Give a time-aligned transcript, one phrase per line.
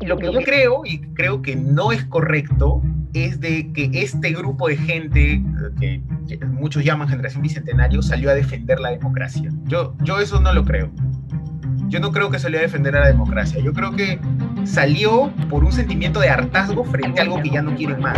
[0.00, 2.80] Lo que yo creo, y creo que no es correcto,
[3.12, 5.42] es de que este grupo de gente,
[5.78, 6.00] que
[6.46, 9.50] muchos llaman generación bicentenario, salió a defender la democracia.
[9.64, 10.90] Yo, yo eso no lo creo.
[11.88, 13.60] Yo no creo que salió a defender a la democracia.
[13.60, 14.18] Yo creo que
[14.64, 18.16] salió por un sentimiento de hartazgo frente a algo que ya no quieren más.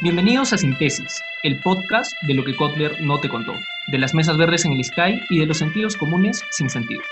[0.00, 3.52] Bienvenidos a Sintesis, el podcast de lo que Kotler no te contó,
[3.92, 7.02] de las mesas verdes en el Sky y de los sentidos comunes sin sentido.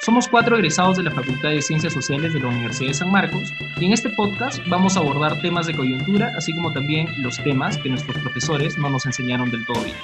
[0.00, 3.52] Somos cuatro egresados de la Facultad de Ciencias Sociales de la Universidad de San Marcos
[3.80, 7.76] y en este podcast vamos a abordar temas de coyuntura, así como también los temas
[7.78, 9.96] que nuestros profesores no nos enseñaron del todo bien.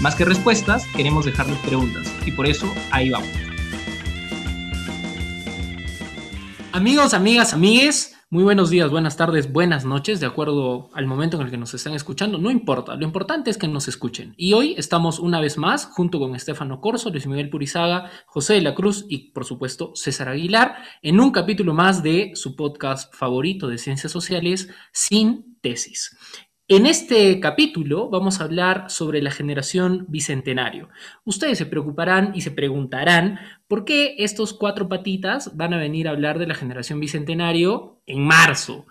[0.00, 3.28] Más que respuestas, queremos dejarles preguntas y por eso ahí vamos.
[6.70, 11.42] Amigos, amigas, amigues, muy buenos días, buenas tardes, buenas noches, de acuerdo al momento en
[11.42, 12.38] el que nos están escuchando.
[12.38, 14.32] No importa, lo importante es que nos escuchen.
[14.38, 18.62] Y hoy estamos una vez más junto con Estefano Corso, Luis Miguel Purizaga, José de
[18.62, 23.68] la Cruz y por supuesto César Aguilar en un capítulo más de su podcast favorito
[23.68, 26.16] de ciencias sociales, Sin Tesis.
[26.74, 30.88] En este capítulo vamos a hablar sobre la generación bicentenario.
[31.22, 36.12] Ustedes se preocuparán y se preguntarán por qué estos cuatro patitas van a venir a
[36.12, 38.86] hablar de la generación bicentenario en marzo,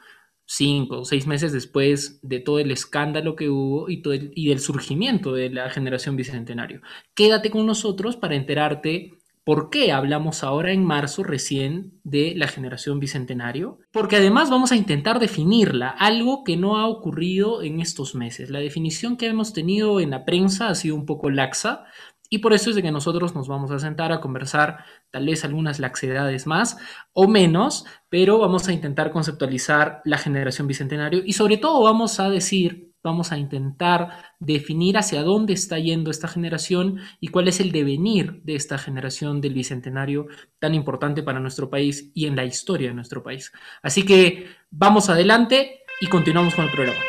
[0.45, 4.03] cinco o seis meses después de todo el escándalo que hubo y,
[4.35, 6.81] y del surgimiento de la generación bicentenario.
[7.15, 9.13] Quédate con nosotros para enterarte
[9.51, 13.79] ¿Por qué hablamos ahora en marzo recién de la generación bicentenario?
[13.91, 18.49] Porque además vamos a intentar definirla, algo que no ha ocurrido en estos meses.
[18.49, 21.83] La definición que hemos tenido en la prensa ha sido un poco laxa
[22.29, 25.43] y por eso es de que nosotros nos vamos a sentar a conversar tal vez
[25.43, 26.77] algunas laxedades más
[27.11, 32.29] o menos, pero vamos a intentar conceptualizar la generación bicentenario y sobre todo vamos a
[32.29, 37.71] decir vamos a intentar definir hacia dónde está yendo esta generación y cuál es el
[37.71, 40.27] devenir de esta generación del Bicentenario
[40.59, 43.51] tan importante para nuestro país y en la historia de nuestro país.
[43.81, 46.99] Así que vamos adelante y continuamos con el programa.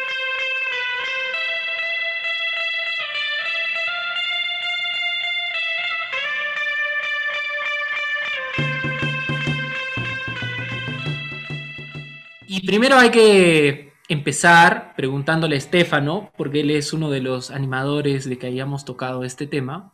[12.47, 18.28] Y primero hay que empezar preguntándole a Estefano, porque él es uno de los animadores
[18.28, 19.92] de que hayamos tocado este tema,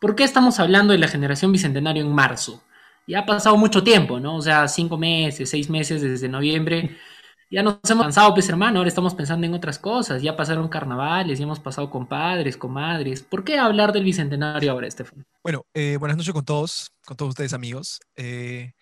[0.00, 2.62] ¿por qué estamos hablando de la generación bicentenario en marzo?
[3.06, 4.36] Ya ha pasado mucho tiempo, ¿no?
[4.36, 6.96] O sea, cinco meses, seis meses desde noviembre.
[7.50, 10.22] Ya nos hemos cansado, pues hermano, ahora estamos pensando en otras cosas.
[10.22, 13.22] Ya pasaron carnavales, ya hemos pasado con padres, con madres.
[13.22, 15.24] ¿Por qué hablar del bicentenario ahora, Estefano?
[15.42, 18.00] Bueno, eh, buenas noches con todos, con todos ustedes amigos.
[18.16, 18.72] Eh,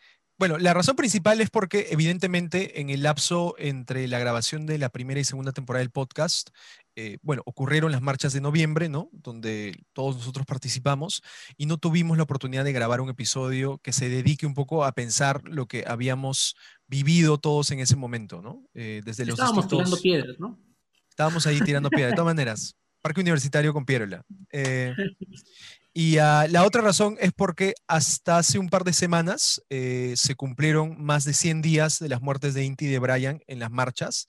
[0.41, 4.89] bueno, la razón principal es porque evidentemente en el lapso entre la grabación de la
[4.89, 6.49] primera y segunda temporada del podcast,
[6.97, 9.11] eh, bueno, ocurrieron las marchas de noviembre, ¿no?
[9.12, 11.21] Donde todos nosotros participamos
[11.59, 14.93] y no tuvimos la oportunidad de grabar un episodio que se dedique un poco a
[14.93, 16.56] pensar lo que habíamos
[16.87, 18.65] vivido todos en ese momento, ¿no?
[18.73, 20.59] Eh, desde los Estábamos tirando piedras, ¿no?
[21.11, 22.75] Estábamos ahí tirando piedras, de todas maneras.
[23.03, 24.25] Parque Universitario con Pierola.
[24.53, 24.95] Eh,
[25.93, 30.37] y ah, la otra razón es porque hasta hace un par de semanas eh, se
[30.37, 33.73] cumplieron más de 100 días de las muertes de Inti y de Brian en las
[33.73, 34.29] marchas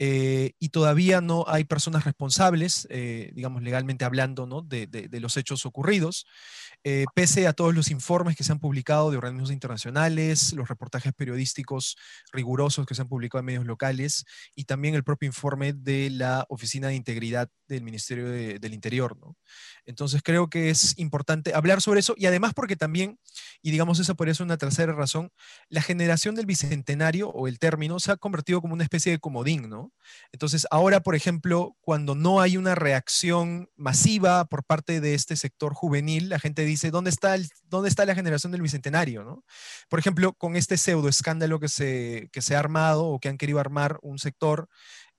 [0.00, 4.62] eh, y todavía no hay personas responsables, eh, digamos legalmente hablando, ¿no?
[4.62, 6.26] de, los hechos ocurridos.
[7.14, 11.96] Pese a todos los informes que se han publicado de organismos internacionales, los reportajes periodísticos
[12.32, 14.24] rigurosos que se han publicado en medios locales
[14.54, 19.18] y también el propio informe de la Oficina de Integridad del Ministerio del Interior.
[19.18, 19.36] ¿no?
[19.84, 23.18] Entonces creo que es importante hablar sobre eso y además porque también,
[23.62, 25.30] y digamos esa podría ser una tercera razón,
[25.68, 29.68] la generación del bicentenario o el término se ha convertido como una especie de comodín,
[29.68, 29.92] ¿no?
[30.32, 35.74] Entonces ahora, por ejemplo, cuando no hay una reacción masiva por parte de este sector
[35.74, 39.44] juvenil, la gente dice, ¿dónde está, el, dónde está la generación del bicentenario, ¿no?
[39.88, 43.38] Por ejemplo, con este pseudo escándalo que se, que se ha armado o que han
[43.38, 44.68] querido armar un sector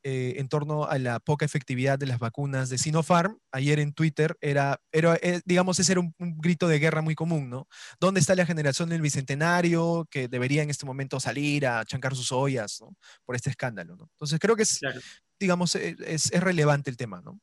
[0.01, 3.38] eh, en torno a la poca efectividad de las vacunas de Sinopharm.
[3.51, 7.49] Ayer en Twitter era, era eh, digamos, ese era un, grito de guerra muy común,
[7.49, 7.67] ¿no?
[7.99, 12.31] ¿Dónde está la generación del bicentenario que debería en este momento salir a chancar sus
[12.31, 12.95] ollas, ¿no?
[13.25, 14.07] Por este escándalo, ¿no?
[14.13, 14.79] Entonces creo que es,
[15.38, 17.38] digamos, e, es, es, relevante el tema, ¿no?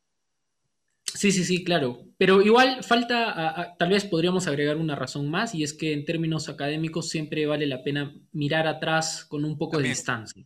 [1.13, 2.03] Sí, sí, sí, claro.
[2.17, 6.49] Pero igual falta, tal vez podríamos agregar una razón más, y es que en términos
[6.49, 10.45] académicos siempre vale la pena mirar atrás con un poco de distancia.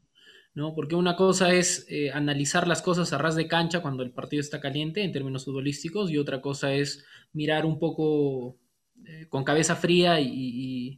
[0.53, 0.75] ¿no?
[0.75, 4.41] Porque una cosa es eh, analizar las cosas a ras de cancha cuando el partido
[4.41, 8.57] está caliente en términos futbolísticos y otra cosa es mirar un poco
[9.05, 10.97] eh, con cabeza fría y,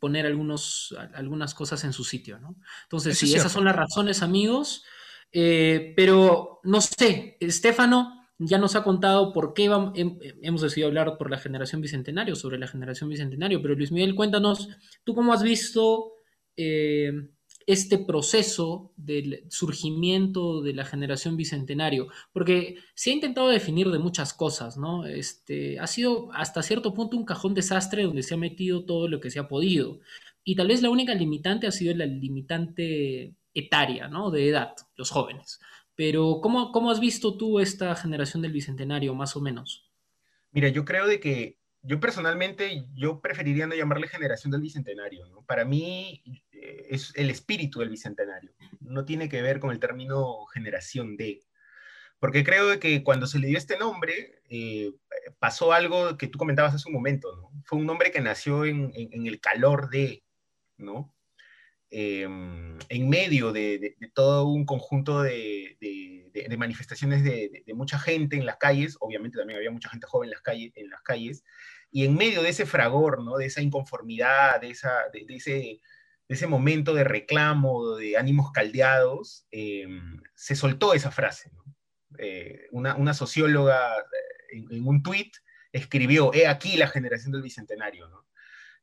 [0.00, 2.56] poner algunos, algunas cosas en su sitio, ¿no?
[2.82, 4.84] Entonces, sí, esas son las razones, amigos,
[5.30, 11.30] eh, pero no sé, Estefano, ya nos ha contado por qué hemos decidido hablar por
[11.30, 14.68] la generación bicentenario, sobre la generación bicentenario, pero Luis Miguel, cuéntanos,
[15.04, 16.12] ¿tú cómo has visto
[16.56, 17.12] eh,
[17.66, 22.08] este proceso del surgimiento de la generación bicentenario?
[22.32, 25.06] Porque se ha intentado definir de muchas cosas, ¿no?
[25.06, 29.20] Este, ha sido hasta cierto punto un cajón desastre donde se ha metido todo lo
[29.20, 30.00] que se ha podido.
[30.44, 34.30] Y tal vez la única limitante ha sido la limitante etaria, ¿no?
[34.30, 35.58] De edad, los jóvenes.
[35.96, 39.90] Pero, ¿cómo, ¿cómo has visto tú esta generación del Bicentenario, más o menos?
[40.52, 45.26] Mira, yo creo de que, yo personalmente, yo preferiría no llamarle generación del Bicentenario.
[45.46, 46.22] Para mí
[46.52, 51.42] eh, es el espíritu del Bicentenario, no tiene que ver con el término generación de,
[52.18, 54.92] porque creo que cuando se le dio este nombre, eh,
[55.38, 57.50] pasó algo que tú comentabas hace un momento.
[57.64, 60.24] Fue un nombre que nació en, en el calor de,
[60.76, 61.15] ¿no?
[61.90, 65.78] Em, en medio de, todo un conjunto de,
[66.58, 70.42] manifestaciones de, mucha gente en las calles, obviamente también había mucha gente joven en las
[70.42, 71.44] calles, en las calles
[71.92, 73.36] y en medio de ese fragor, ¿no?
[73.36, 75.80] de esa inconformidad, de, esa, ese,
[76.28, 81.50] ese momento de reclamo, de ánimos caldeados, em, se soltó esa frase.
[82.18, 85.36] Eh, una, socióloga eh, en, en un tuit
[85.72, 88.08] escribió, he aquí la generación del Bicentenario.
[88.08, 88.26] ¿no?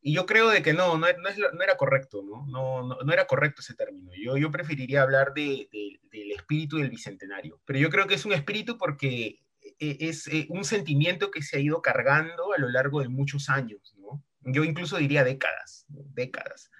[0.06, 2.44] Y yo creo de que no, no, era correcto, ¿no?
[2.46, 4.10] No, era correcto ese término.
[4.14, 5.66] Yo, yo preferiría hablar de,
[6.12, 7.58] del espíritu del bicentenario.
[7.64, 9.40] Pero yo creo que es un espíritu porque
[9.80, 13.48] e, es eh, un sentimiento que se ha ido cargando a lo largo de muchos
[13.48, 14.22] años, ¿no?
[14.42, 16.70] Yo incluso diría décadas, décadas.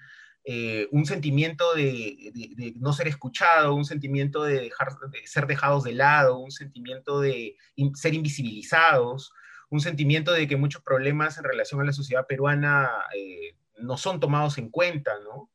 [0.44, 5.94] Eh, un sentimiento de, no ser escuchado, un sentimiento de, dejar, de ser dejados de
[5.94, 7.56] lado, un sentimiento de
[7.94, 9.32] ser invisibilizados,
[9.74, 14.20] un sentimiento de que muchos problemas en relación a la sociedad peruana eh, no son
[14.20, 15.50] tomados en cuenta, ¿no?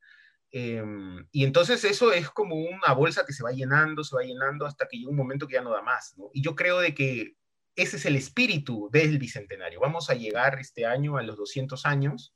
[0.51, 4.65] Em, y entonces eso es como una bolsa que se va llenando, se va llenando
[4.65, 6.29] hasta que llega un momento que ya no da más, ¿no?
[6.33, 7.35] Y yo creo de que
[7.75, 9.79] ese es el espíritu del Bicentenario.
[9.79, 12.35] Vamos a llegar este año a los 200 años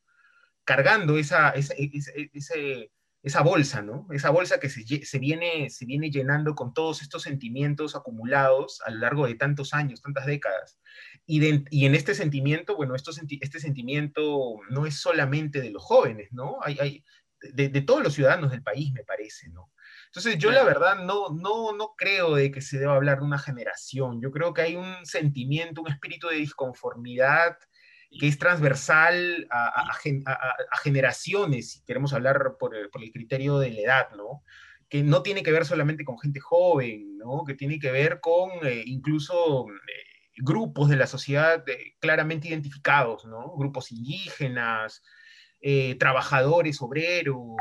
[0.63, 2.91] cargando esa, ese,
[3.23, 4.05] esa bolsa, ¿no?
[4.11, 8.99] Esa bolsa que se, viene, se viene llenando con todos estos sentimientos acumulados a lo
[8.99, 10.77] largo de tantos años, tantas décadas.
[11.25, 16.57] Y, en este sentimiento, bueno, este sentimiento no es solamente de los jóvenes, ¿no?
[16.61, 17.03] Hay, hay
[17.53, 19.71] de, todos los ciudadanos del país, me parece, ¿no?
[20.07, 23.39] Entonces, yo la verdad no, no, no creo de que se deba hablar de una
[23.39, 24.21] generación.
[24.21, 27.57] Yo creo que hay un sentimiento, un espíritu de disconformidad
[28.19, 29.91] que es transversal a,
[30.83, 34.43] generaciones, si queremos hablar por el, criterio de la edad, ¿no?
[34.87, 37.43] Que no tiene que ver solamente con gente joven, ¿no?
[37.43, 43.25] Que tiene que ver con eh, incluso eh, grupos de la sociedad eh, claramente identificados,
[43.25, 43.55] ¿no?
[43.55, 45.03] Grupos indígenas,
[45.97, 47.55] trabajadores, obreros,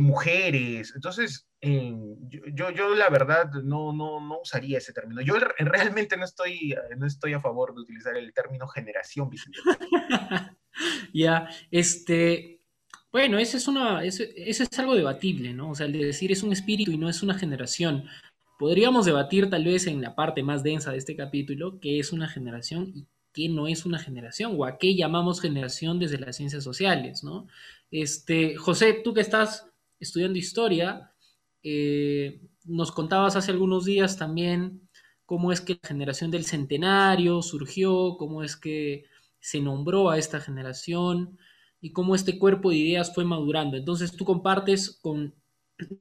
[0.00, 0.92] mujeres.
[0.96, 5.20] Entonces, yo, yo, la verdad no, no, no usaría ese término.
[5.20, 9.30] Yo realmente no estoy, no estoy a favor de utilizar el término generación
[11.14, 12.60] ya, este,
[13.12, 15.70] bueno, eso es, eso, es algo debatible, ¿no?
[15.70, 18.04] O sea, el de decir es un espíritu y no es una generación.
[18.60, 22.28] Podríamos debatir tal vez en la parte más densa de este capítulo qué es una
[22.28, 26.62] generación y qué no es una generación, o a qué llamamos generación desde las ciencias
[26.62, 27.46] sociales, ¿no?
[27.90, 29.64] Este, José, tú que estás
[29.98, 31.10] estudiando historia,
[31.62, 34.86] eh, nos contabas hace algunos días también
[35.24, 39.06] cómo es que la generación del centenario surgió, cómo es que
[39.38, 41.38] se nombró a esta generación
[41.80, 43.78] y cómo este cuerpo de ideas fue madurando.
[43.78, 45.34] Entonces tú compartes con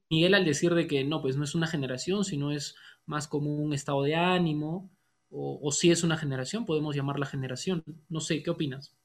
[0.09, 3.55] Miguel al decir de que no, pues no es una generación, sino es más como
[3.55, 4.91] un estado de ánimo,
[5.31, 7.83] o, si es una generación, podemos llamarla generación.
[8.07, 8.95] No sé, ¿qué opinas?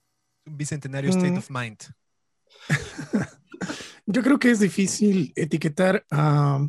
[0.46, 1.36] Bicentenario State mm.
[1.38, 1.78] of Mind.
[4.06, 6.66] Yo creo que es difícil etiquetar a,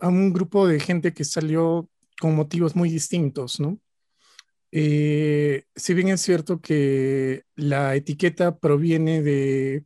[0.00, 1.88] un, grupo de gente que salió
[2.20, 3.78] con motivos muy distintos, ¿no?
[4.72, 9.84] Eh, si bien es cierto que la etiqueta proviene de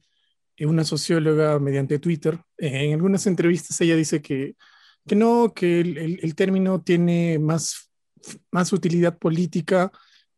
[0.68, 4.56] una socióloga mediante Twitter, en algunas entrevistas ella dice que,
[5.06, 7.90] no, que el, término tiene más,
[8.50, 9.90] más utilidad política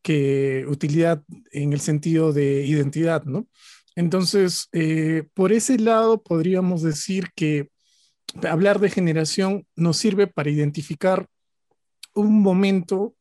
[0.03, 3.49] que utilidad en el sentido de identidad, ¿no?
[3.95, 7.69] Entonces, eh, por ese lado podríamos decir que
[8.49, 11.27] hablar de generación nos sirve para identificar
[12.15, 13.15] un momento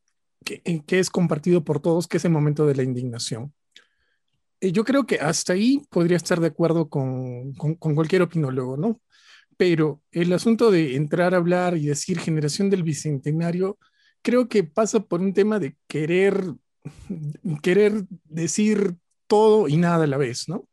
[0.44, 3.52] que, que es compartido por todos, que es el momento de la indignación.
[4.62, 9.00] Eh, yo creo que hasta ahí podría estar de acuerdo con, con, cualquier opinólogo, ¿no?
[9.56, 13.78] Pero el asunto de entrar a hablar y decir generación del bicentenario,
[14.22, 16.54] creo que pasa por un tema de querer,
[17.62, 20.68] querer decir todo y nada a la vez, ¿no?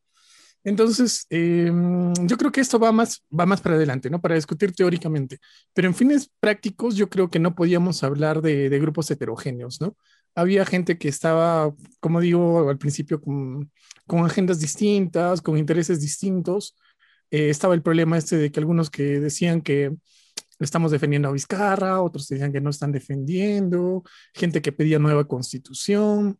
[0.63, 4.21] Entonces, em, yo creo que esto va más, va más para adelante, ¿no?
[4.21, 5.39] Para discutir teóricamente.
[5.73, 9.95] Pero en fines prácticos, yo creo que no podíamos hablar de, de grupos heterogéneos, ¿no?
[10.35, 13.71] Había gente que estaba, como digo al principio, con,
[14.25, 16.75] agendas distintas, con intereses distintos.
[17.31, 19.95] Eh, estaba el problema este de que algunos que decían que
[20.59, 26.37] estamos defendiendo a Vizcarra, otros decían que no están defendiendo, gente que pedía nueva constitución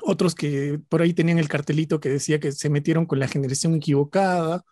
[0.00, 3.74] otros que por ahí tenían el cartelito que decía que se metieron con la generación
[3.74, 4.64] equivocada,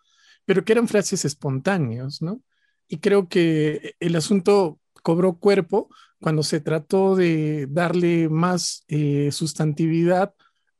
[0.45, 2.41] pero que eran frases espontáneas, ¿no?
[2.87, 5.89] Y creo que el asunto cobró cuerpo
[6.21, 10.33] cuando se trató de darle más eh, sustantividad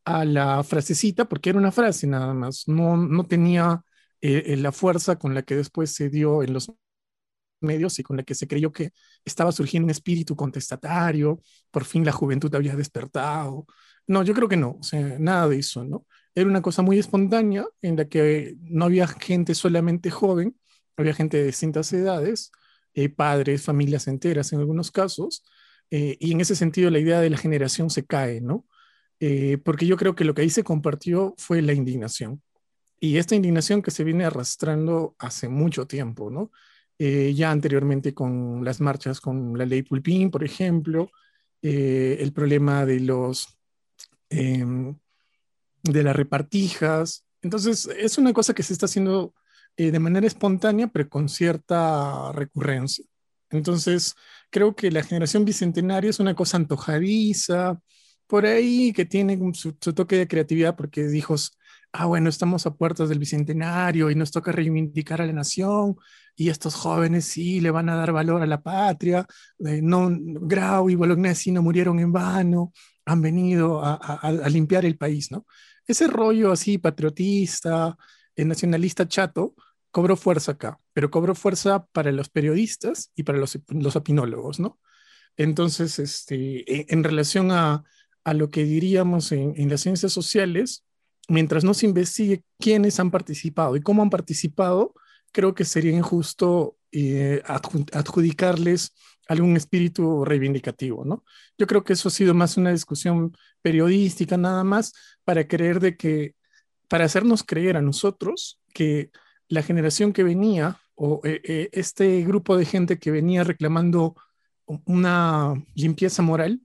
[0.05, 3.83] a la frasecita, porque era una frase nada más, no, no tenía
[4.21, 6.71] eh, la fuerza con la que después se dio en los
[7.61, 8.91] medios y con la que se creyó que
[9.25, 13.65] estaba surgiendo un espíritu contestatario, por fin la juventud había despertado,
[14.07, 16.05] no, yo creo que no, o sea, nada de eso, ¿no?
[16.33, 20.57] Era una cosa muy espontánea en la que no había gente solamente joven,
[20.97, 22.51] había gente de distintas edades,
[22.93, 25.43] eh, padres, familias enteras en algunos casos,
[25.89, 28.65] eh, y en ese sentido la idea de la generación se cae, ¿no?
[29.19, 32.41] Eh, porque yo creo que lo que ahí se compartió fue la indignación.
[32.99, 36.51] Y esta indignación que se viene arrastrando hace mucho tiempo, ¿no?
[36.99, 41.09] ya anteriormente con las marchas con la ley Pulpín, por ejemplo,
[41.59, 43.57] el problema de los
[44.31, 44.95] Em,
[45.83, 47.25] de las repartijas.
[47.41, 49.33] Entonces, es una cosa que se está haciendo
[49.77, 53.05] eh, de manera espontánea, pero con cierta recurrencia.
[53.49, 54.15] Entonces,
[54.49, 57.79] creo que la generación bicentenaria es una cosa antojadiza,
[58.27, 61.35] por ahí que tiene su, toque de creatividad, porque dijo,
[61.91, 65.97] ah, bueno, estamos a puertas del bicentenario y nos toca reivindicar a la nación,
[66.35, 69.25] y estos jóvenes sí le van a dar valor a la patria,
[69.59, 72.71] eh, no, Grau y Bolognesi no murieron en vano,
[73.05, 75.45] han venido a, limpiar el país, ¿no?
[75.85, 77.97] Ese rollo así patriotista,
[78.35, 79.55] el nacionalista chato,
[79.91, 84.79] cobró fuerza acá, pero cobró fuerza para los periodistas y para los, los opinólogos, ¿no?
[85.37, 87.83] Entonces, este, e, en, relación a,
[88.33, 90.85] lo que diríamos en, las ciencias sociales,
[91.27, 94.93] mientras no se investigue quiénes han participado y cómo han participado,
[95.31, 98.93] creo que sería injusto eh, adjudicarles
[99.27, 101.23] algún espíritu reivindicativo, ¿no?
[101.57, 105.95] Yo creo que eso ha sido más una discusión periodística nada más para creer de
[105.95, 106.35] que,
[106.91, 109.11] para hacernos creer a nosotros que
[109.47, 114.17] la generación que venía o eh, eh, este grupo de gente que venía reclamando
[114.65, 116.59] una limpieza moral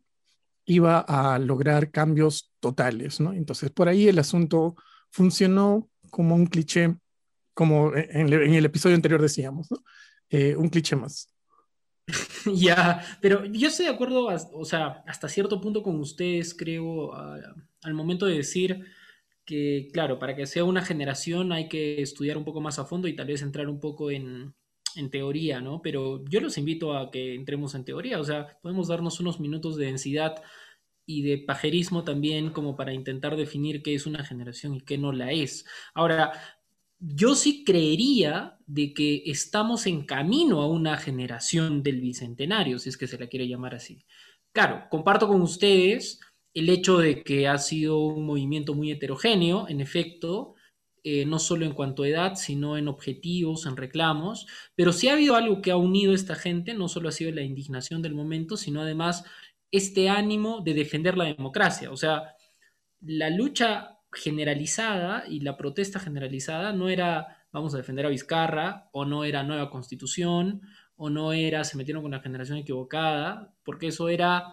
[0.65, 3.35] iba a lograr cambios totales, ¿no?
[3.35, 4.75] Entonces, por ahí el asunto
[5.11, 6.97] funcionó como un cliché,
[7.55, 9.79] como en, el episodio anterior decíamos, ¿no?
[10.29, 11.33] Eh, un cliché más.
[12.53, 17.95] ya, pero yo estoy de acuerdo, o sea, hasta cierto punto con ustedes, creo, al
[17.95, 18.85] momento de decir
[19.47, 23.09] que, claro, para que sea una generación hay que estudiar un poco más a fondo
[23.09, 24.55] y tal vez entrar un poco en,
[24.97, 25.81] en teoría, ¿no?
[25.83, 29.77] Pero yo los invito a que entremos en teoría, o sea, podemos darnos unos minutos
[29.77, 30.43] de densidad
[31.07, 35.13] y de pajerismo también como para intentar definir qué es una generación y qué no
[35.13, 35.65] la es.
[35.95, 36.33] Ahora,
[36.99, 42.97] yo sí creería de que estamos en camino a una generación del bicentenario, si es
[42.97, 44.05] que se la quiere llamar así.
[44.53, 46.19] Claro, comparto con ustedes
[46.57, 50.55] el hecho de que ha sido un movimiento muy heterogéneo, en efecto,
[51.05, 55.13] eh, no solo en cuanto a edad, sino en objetivos, en reclamos, pero sí ha
[55.13, 58.15] habido algo que ha unido a esta gente, no solo ha sido la indignación del
[58.15, 59.25] momento, sino además
[59.71, 61.91] este ánimo de defender la democracia.
[61.93, 62.35] O sea,
[63.01, 69.05] la lucha generalizada y la protesta generalizada no era vamos a defender a Vizcarra o
[69.05, 70.63] no era nueva constitución
[70.97, 74.45] o no era se metieron con la generación equivocada, porque eso era,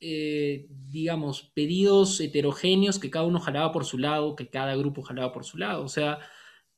[0.00, 5.32] eh, digamos, pedidos heterogéneos que cada uno jalaba por su lado, que cada grupo jalaba
[5.32, 5.84] por su lado.
[5.84, 6.18] O sea,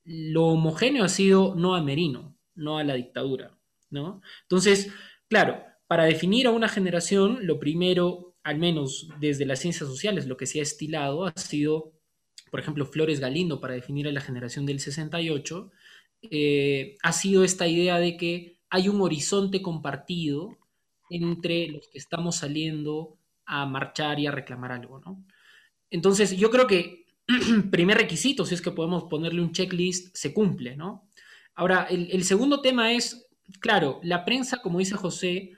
[0.04, 3.58] lo homogéneo ha sido no a Merino, no a la dictadura,
[3.90, 4.22] ¿no?
[4.42, 4.92] Entonces,
[5.28, 10.36] claro, para definir a una generación, lo primero, al menos desde las ciencias sociales, lo
[10.36, 11.92] que se ha estilado ha sido
[12.50, 15.70] por ejemplo, Flores Galindo para definir a la generación del 68,
[16.22, 20.58] eh, ha sido esta idea de que hay un horizonte compartido
[21.10, 25.24] entre los que estamos saliendo a marchar y a reclamar algo, ¿no?
[25.90, 27.04] Entonces, yo creo que
[27.70, 31.08] primer requisito, si es que podemos ponerle un checklist, se cumple, ¿no?
[31.54, 35.52] Ahora, el, segundo tema es, claro, la prensa, como dice José,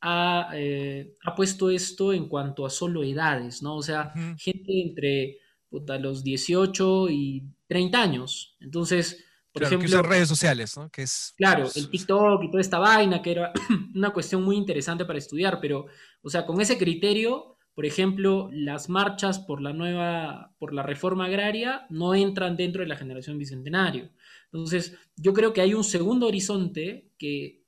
[0.00, 3.76] ha, eh, puesto esto en cuanto a solo edades, ¿no?
[3.76, 5.38] O sea, gente entre
[5.70, 8.56] los 18 y 30 años.
[8.60, 9.24] Entonces,
[9.58, 10.02] por ejemplo...
[10.02, 10.88] Que redes sociales, ¿no?
[10.90, 13.52] Que es, claro, pues, el TikTok y toda esta vaina, que era
[13.94, 15.86] una cuestión muy interesante para estudiar, pero,
[16.22, 21.26] o sea, con ese criterio por ejemplo, las marchas por la nueva, por la reforma
[21.26, 24.10] agraria no entran dentro de la generación bicentenario.
[24.46, 27.62] Entonces, yo creo que hay un segundo horizonte que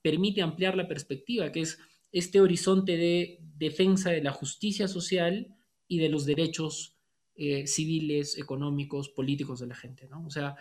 [0.00, 1.80] permite ampliar la perspectiva, que es
[2.12, 5.56] este horizonte de defensa de la justicia social
[5.88, 6.96] y de los derechos
[7.34, 10.24] eh, civiles, económicos, políticos de la gente, ¿no?
[10.24, 10.54] O sea,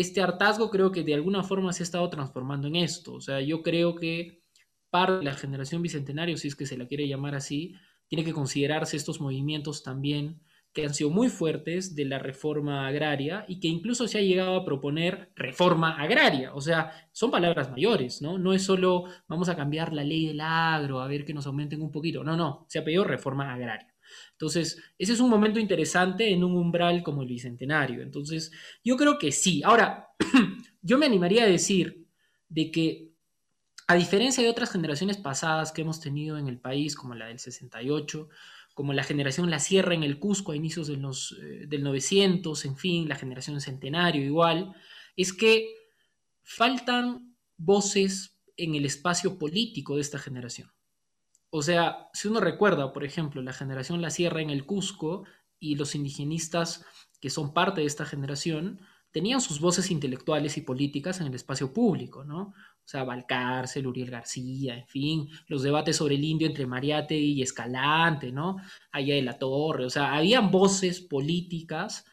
[0.00, 3.14] este hartazgo creo que de alguna forma se ha estado transformando en esto.
[3.14, 4.42] O sea, yo creo que
[4.90, 7.74] parte de la generación bicentenario, si es que se la quiere llamar así,
[8.08, 10.40] tiene que considerarse estos movimientos también
[10.72, 14.54] que han sido muy fuertes de la reforma agraria y que incluso se ha llegado
[14.54, 16.54] a proponer reforma agraria.
[16.54, 18.38] O sea, son palabras mayores, ¿no?
[18.38, 21.82] No es solo vamos a cambiar la ley del agro, a ver que nos aumenten
[21.82, 22.22] un poquito.
[22.22, 23.87] No, no, se ha pedido reforma agraria.
[24.32, 28.02] Entonces, ese es un momento interesante en un umbral como el Bicentenario.
[28.02, 28.52] Entonces,
[28.84, 29.62] yo creo que sí.
[29.64, 30.08] Ahora,
[30.82, 32.06] yo me animaría a decir
[32.48, 33.12] de que,
[33.86, 37.38] a diferencia de otras generaciones pasadas que hemos tenido en el país, como la del
[37.38, 38.28] 68,
[38.74, 43.08] como la generación La Sierra en el Cusco a inicios eh, del 900, en fin,
[43.08, 44.72] la generación Centenario igual,
[45.16, 45.74] es que
[46.44, 50.70] faltan voces en el espacio político de esta generación.
[51.50, 55.24] O sea, si uno recuerda, por ejemplo, la generación La Sierra en el Cusco
[55.58, 56.84] y los indigenistas
[57.20, 61.72] que son parte de esta generación, tenían sus voces intelectuales y políticas en el espacio
[61.72, 62.40] público, ¿no?
[62.40, 67.42] O sea, Valcárcel, Uriel García, en fin, los debates sobre el indio entre Mariate y
[67.42, 68.56] Escalante, ¿no?
[68.92, 72.04] Allá de la Torre, o sea, habían voces políticas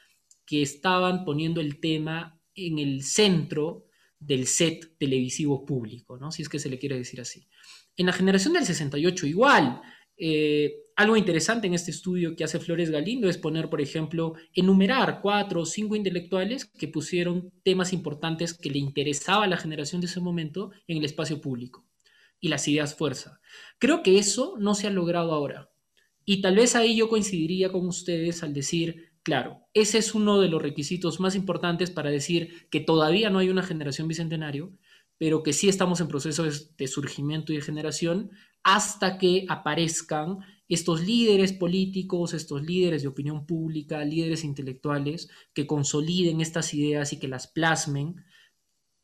[0.46, 3.85] que estaban poniendo el tema en el centro
[4.20, 6.32] del set televisivo público, ¿no?
[6.32, 7.48] Si es que se le quiere decir así.
[7.98, 9.82] En la generación del 68 igual,
[10.18, 15.20] eh, algo interesante en este estudio que hace Flores Galindo es poner, por ejemplo, enumerar
[15.22, 20.08] cuatro o cinco intelectuales que pusieron temas importantes que le interesaba a la generación de
[20.08, 21.86] ese momento en el espacio público
[22.40, 23.42] y las ideas fuerza.
[23.78, 25.70] Creo que eso no se ha logrado ahora.
[26.24, 30.48] Y tal vez ahí yo coincidiría con ustedes al decir, claro, ese es uno de
[30.48, 34.72] los requisitos más importantes para decir que todavía no hay una generación bicentenario,
[35.18, 38.30] pero que sí estamos en procesos de surgimiento y de generación
[38.64, 40.40] hasta que aparezcan
[40.70, 47.20] estos líderes políticos, estos líderes de opinión pública, líderes intelectuales que consoliden estas ideas y
[47.20, 48.24] que las plasmen,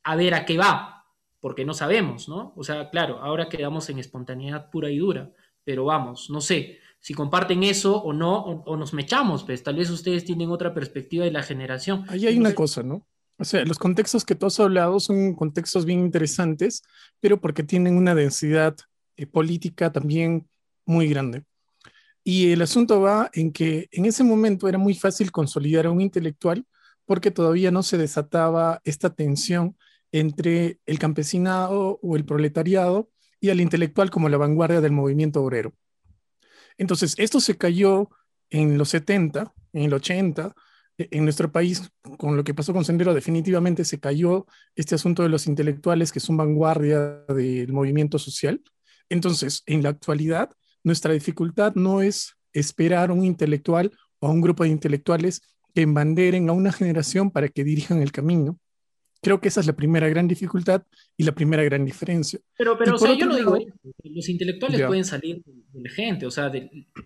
[0.04, 1.08] a ver a qué va,
[1.40, 2.54] porque no sabemos, ¿no?
[2.56, 5.32] O sea, claro, ahora quedamos en espontaneidad pura y dura,
[5.64, 9.90] pero vamos, no sé si comparten eso o no, o, nos mechamos, pues tal vez
[9.90, 12.06] ustedes tienen otra perspectiva de la generación.
[12.08, 13.08] Ahí hay una cosa, ¿no?
[13.40, 16.84] O sea, los contextos que tú has hablado son contextos bien interesantes,
[17.20, 18.78] pero porque tienen una densidad
[19.18, 20.48] eh, política también
[20.86, 21.44] muy grande.
[22.24, 26.02] Y el asunto va en que en ese momento era muy fácil consolidar a un
[26.02, 26.68] intelectual
[27.06, 29.76] porque todavía no se desataba esta tensión
[30.12, 33.10] entre el campesinado o el proletariado
[33.40, 35.74] y el intelectual como la vanguardia del movimiento obrero.
[36.78, 38.10] Entonces, esto se cayó
[38.50, 40.54] en los 70, en el 80,
[40.98, 45.24] e, en nuestro país, con lo que pasó con Sendero, definitivamente se cayó este asunto
[45.24, 48.62] de los intelectuales que son vanguardia del movimiento social.
[49.10, 50.52] Entonces, en la actualidad,
[50.84, 55.42] nuestra dificultad no es esperar a un intelectual o a un grupo de intelectuales
[55.74, 58.60] que embanderen a una generación para que dirijan el camino.
[59.22, 60.84] Creo que esa es la primera gran dificultad
[61.22, 62.40] y la primera gran diferencia.
[62.58, 63.58] Pero, pero o sea, yo no digo,
[64.04, 66.52] los intelectuales pueden salir de la gente, o sea,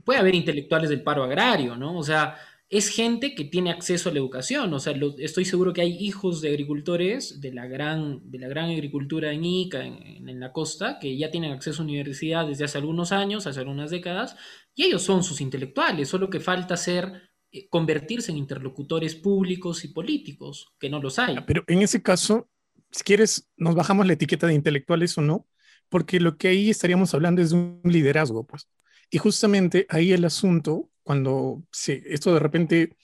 [0.04, 1.98] puede haber intelectuales del paro agrario, ¿no?
[1.98, 2.38] O sea,
[2.70, 4.74] es gente que tiene acceso a la educación.
[4.74, 8.70] O sea, estoy seguro que hay hijos de agricultores de la gran, de la gran
[8.70, 13.12] agricultura en Ica, en, la costa, que ya tienen acceso a universidad desde hace algunos
[13.12, 14.36] años, hace algunas décadas,
[14.74, 19.90] y ellos son sus intelectuales, solo que falta ser eh, convertirse en interlocutores públicos y
[19.90, 21.38] políticos, que no los hay.
[21.46, 22.50] Pero en ese caso,
[22.96, 25.46] si quieres, nos bajamos la etiqueta de intelectuales o no,
[25.90, 28.70] porque lo que ahí estaríamos hablando es de un liderazgo, pues.
[29.10, 32.96] Y justamente ahí el asunto cuando esto de repente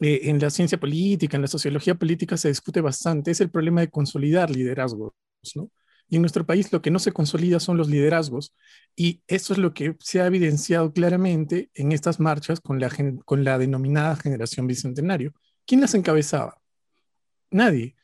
[0.00, 3.82] eh, en la ciencia política, en la sociología política se discute bastante, es el problema
[3.82, 5.12] de consolidar liderazgos,
[5.54, 5.70] ¿no?
[6.08, 8.54] Y en nuestro país lo que no se consolida son los liderazgos.
[8.96, 12.90] Y eso es lo que se ha evidenciado claramente en estas marchas con la,
[13.24, 15.32] con la denominada generación bicentenario.
[15.66, 16.60] ¿Quién las encabezaba?
[17.50, 17.94] Nadie.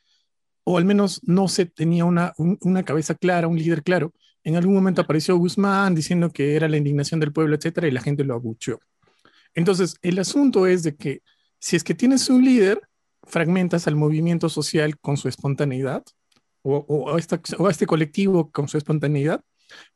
[0.63, 4.13] O al menos no se tenía una, una cabeza clara, un líder claro.
[4.43, 8.01] En algún momento apareció Guzmán diciendo que era la indignación del pueblo, etcétera, y la
[8.01, 8.79] gente lo abucheó.
[9.53, 11.21] Entonces, el asunto es de que
[11.59, 12.81] si es que tienes un líder,
[13.23, 16.03] fragmentas al movimiento social con su espontaneidad
[16.63, 19.43] o, a este colectivo con su espontaneidad,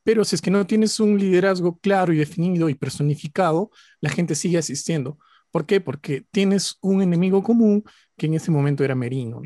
[0.02, 4.34] pero si es que no tienes un liderazgo claro y definido y personificado, la gente
[4.34, 5.18] sigue asistiendo.
[5.50, 5.80] ¿Por qué?
[5.80, 7.84] Porque tienes un enemigo común
[8.16, 9.42] que en ese momento era Merino.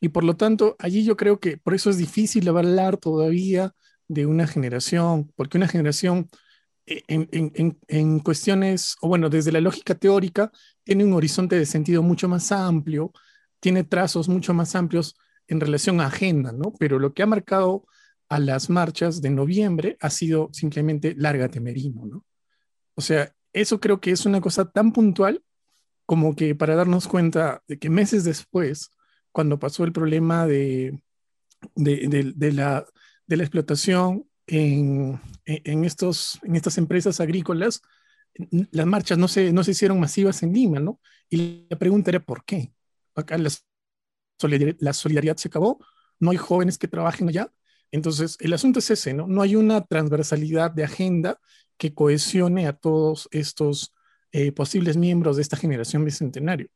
[0.00, 3.74] Y por lo tanto, allí yo creo que por eso es difícil hablar todavía
[4.08, 6.28] de una generación, porque una generación
[6.86, 10.50] en, cuestiones, o bueno, desde la lógica teórica,
[10.82, 13.12] tiene un horizonte de sentido mucho más amplio,
[13.60, 16.72] tiene trazos mucho más amplios en relación a agenda, ¿no?
[16.78, 17.86] Pero lo que ha marcado
[18.28, 22.24] a las marchas de noviembre ha sido simplemente lárgate merino, ¿no?
[22.94, 25.42] O sea, eso creo que es una cosa tan puntual
[26.06, 28.90] como que para darnos cuenta de que meses después,
[29.32, 31.00] cuando pasó el problema de,
[31.76, 32.86] la,
[33.28, 35.20] explotación en,
[35.84, 37.82] estas empresas agrícolas,
[38.72, 41.00] las marchas no se, no se hicieron masivas en Lima, ¿no?
[41.28, 42.72] Y la pregunta era ¿por qué?
[43.14, 43.50] Acá la
[44.38, 45.84] solidaridad, la solidaridad se acabó,
[46.18, 47.52] no hay jóvenes que trabajen allá.
[47.92, 49.26] Entonces, el asunto es ese, ¿no?
[49.26, 51.40] No hay una transversalidad de agenda
[51.76, 53.94] que cohesione a todos estos
[54.32, 56.68] eh, posibles miembros de esta generación bicentenario.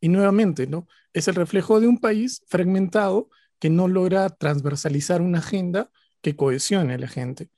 [0.00, 0.86] Y nuevamente, ¿no?
[1.12, 6.94] Es el reflejo de un país fragmentado que no logra transversalizar una agenda que cohesione
[6.94, 7.50] a la gente.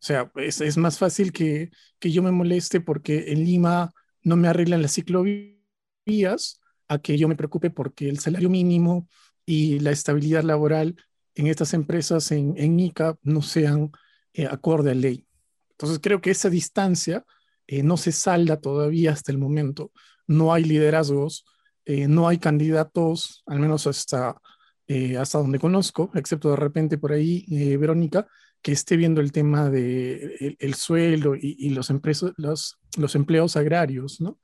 [0.00, 4.36] O sea, es, es más fácil que, que, yo me moleste porque en Lima no
[4.36, 9.08] me arreglan las ciclovías a que yo me preocupe porque el salario mínimo
[9.44, 10.96] y la estabilidad laboral
[11.34, 13.90] en estas empresas en, en ICA no sean
[14.34, 15.26] eh, acorde a ley.
[15.70, 17.24] Entonces creo que esa distancia
[17.66, 19.92] eh, no se salda todavía hasta el momento.
[20.26, 21.44] No hay liderazgos,
[21.88, 24.40] eh, no hay candidatos, al menos hasta,
[25.18, 27.44] hasta donde conozco, excepto de repente por ahí,
[27.76, 28.26] Verónica,
[28.62, 31.92] que esté viendo el tema de el, suelo y, los,
[32.36, 34.38] los, los, empleos agrarios, ¿no?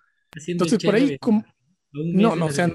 [0.47, 1.45] Entonces, por ahí, como,
[1.93, 2.71] no, no, o sea,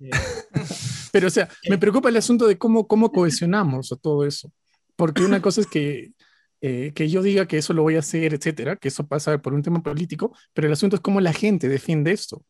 [1.12, 4.52] pero o sea, me preocupa el asunto de cómo, cómo cohesionamos a todo eso,
[4.96, 6.12] porque una cosa es que,
[6.60, 9.54] eh, que yo diga que eso lo voy a hacer, etcétera, que eso pasa por
[9.54, 12.44] un tema político, pero el asunto es cómo la gente defiende esto,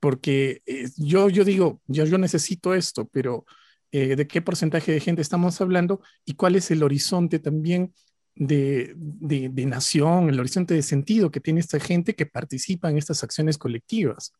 [0.00, 3.44] porque eh, yo, yo digo, yo, yo necesito esto, pero
[3.92, 7.92] eh, de qué porcentaje de gente estamos hablando y cuál es el horizonte también
[8.34, 12.98] de, de, de, nación, el horizonte de sentido que tiene esta gente que participa en
[12.98, 14.32] estas acciones colectivas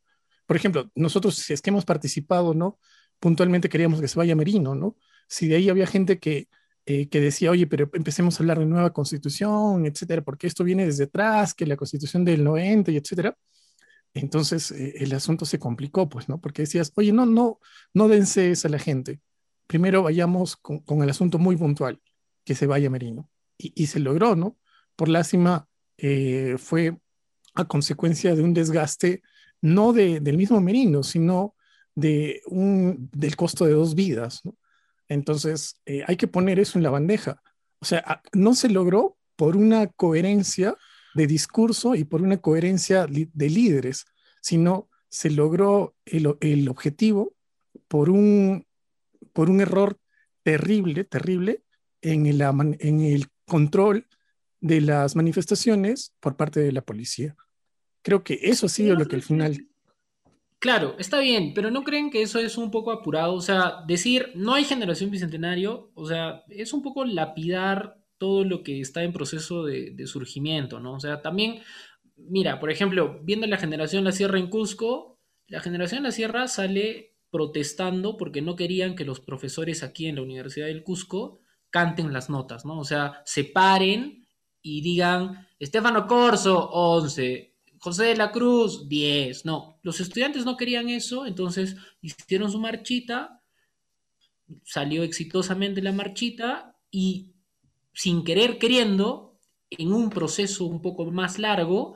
[0.51, 2.81] por ejemplo, nosotros si es que hemos participado, ¿no?
[3.21, 4.97] Puntualmente queríamos que se vaya Merino, ¿no?
[5.29, 6.49] Si de ahí había gente que,
[6.87, 10.85] eh, que decía, oye, pero empecemos a hablar de nueva constitución, etcétera, porque esto viene
[10.87, 13.39] desde atrás, que la constitución del 90 y etcétera.
[14.15, 16.41] Entonces eh, el asunto se complicó, pues, ¿no?
[16.41, 17.61] Porque decías, oye, no, no,
[17.95, 19.21] no dense a la gente.
[19.67, 22.01] Primero vayamos con, el asunto muy puntual,
[22.45, 23.29] que se vaya Merino.
[23.57, 24.57] Y, se logró, ¿no?
[24.97, 25.69] Por lástima,
[25.99, 26.97] eh, fue
[27.55, 29.23] a consecuencia de un desgaste
[29.61, 31.55] no del mismo Merino, sino
[31.95, 34.43] de un, del costo de dos vidas.
[35.09, 37.43] Entonces, eh, hay que poner eso en la bandeja.
[37.81, 40.77] O sea, no se logró por una coherencia
[41.15, 44.07] de discurso y por una coherencia de líderes,
[44.41, 47.35] sino se logró el, objetivo
[47.89, 48.67] por un,
[49.33, 49.99] por un error
[50.43, 51.63] terrible, terrible
[52.01, 54.07] en el, en el control
[54.61, 57.35] de las manifestaciones por parte de la policía.
[58.03, 59.67] Creo que eso ha sido lo que al final...
[60.59, 63.35] Claro, está bien, pero ¿no creen que eso es un poco apurado?
[63.35, 68.63] O sea, decir no hay generación bicentenario, o sea, es un poco lapidar todo lo
[68.63, 70.93] que está en proceso de, surgimiento, ¿no?
[70.93, 71.63] O sea, también,
[72.17, 77.17] mira, por ejemplo, viendo la generación La Sierra en Cusco, la generación La Sierra sale
[77.31, 82.29] protestando porque no querían que los profesores aquí en la Universidad del Cusco canten las
[82.29, 82.79] notas, ¿no?
[82.79, 84.27] O sea, se paren
[84.61, 89.47] y digan, Estefano Corso, 11, José de la Cruz, 10.
[89.47, 93.41] No, los estudiantes no querían eso, entonces hicieron su marchita,
[94.63, 97.30] salió exitosamente la marchita y
[97.93, 99.39] sin querer queriendo,
[99.71, 101.95] en un proceso un poco más largo,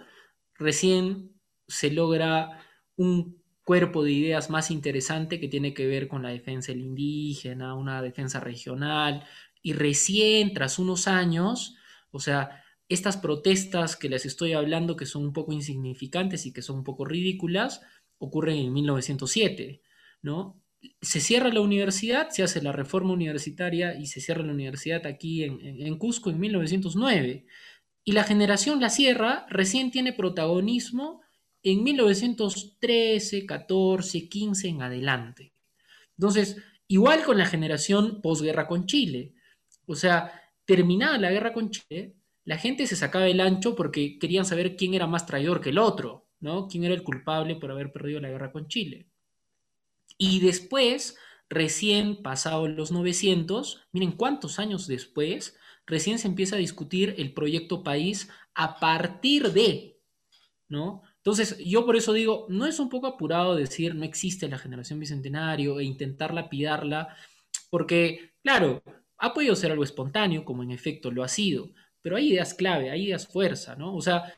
[0.55, 1.33] recién
[1.67, 2.61] se logra
[2.97, 7.75] un cuerpo de ideas más interesante que tiene que ver con la defensa del indígena,
[7.75, 9.25] una defensa regional,
[9.63, 11.77] y recién tras unos años,
[12.11, 16.63] o sea, estas protestas que les estoy hablando, que son un poco insignificantes y que
[16.63, 17.81] son un poco ridículas,
[18.19, 19.83] ocurren en 1907,
[20.23, 20.63] ¿no?
[21.01, 25.44] Se cierra la universidad, se hace la reforma universitaria y se cierra la universidad aquí
[25.44, 27.47] en, Cusco en 1909.
[28.05, 31.23] Y la generación La Sierra recién tiene protagonismo
[31.62, 35.53] en 1913, 14, 15 en adelante.
[36.18, 39.33] Entonces, igual con la generación posguerra con Chile.
[39.87, 44.44] O sea, terminada la guerra con Chile, la gente se sacaba el ancho porque querían
[44.44, 46.68] saber quién era más traidor que el otro, ¿no?
[46.68, 49.07] ¿Quién era el culpable por haber perdido la guerra con Chile?
[50.18, 51.16] Y después,
[51.48, 57.83] recién pasados los 900, miren cuántos años después, recién se empieza a discutir el proyecto
[57.83, 60.00] país a partir de,
[60.68, 61.03] ¿no?
[61.16, 65.00] Entonces, yo por eso digo, no es un poco apurado decir no existe la generación
[65.00, 67.16] bicentenario e intentar lapidarla,
[67.70, 68.83] porque, claro,
[69.18, 71.70] ha podido ser algo espontáneo, como en efecto lo ha sido,
[72.03, 73.94] pero hay ideas clave, hay ideas fuerza, ¿no?
[73.96, 74.35] O sea,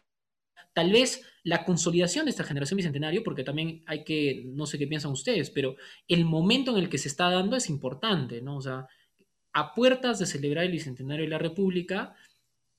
[0.77, 4.87] tal vez la consolidación de esta generación bicentenario, porque también hay que, no sé qué
[4.87, 8.59] piensan ustedes, pero el momento en el que se está dando es importante, ¿no?
[8.59, 8.87] O sea,
[9.55, 12.15] a puertas de celebrar el bicentenario de la República,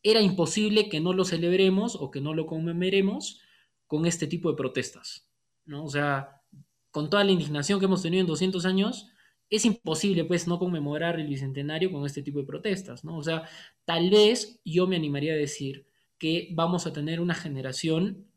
[0.04, 3.42] era imposible que no lo celebremos o que no lo conmemoremos
[3.88, 5.28] con este tipo de protestas,
[5.66, 5.84] ¿no?
[5.84, 6.44] O sea,
[6.92, 9.08] con toda la indignación que hemos tenido en 200 años,
[9.50, 13.18] es imposible, pues, no conmemorar el bicentenario con este tipo de protestas, ¿no?
[13.18, 13.50] O sea,
[13.86, 18.28] tal vez yo me animaría a decir que vamos a tener una generación,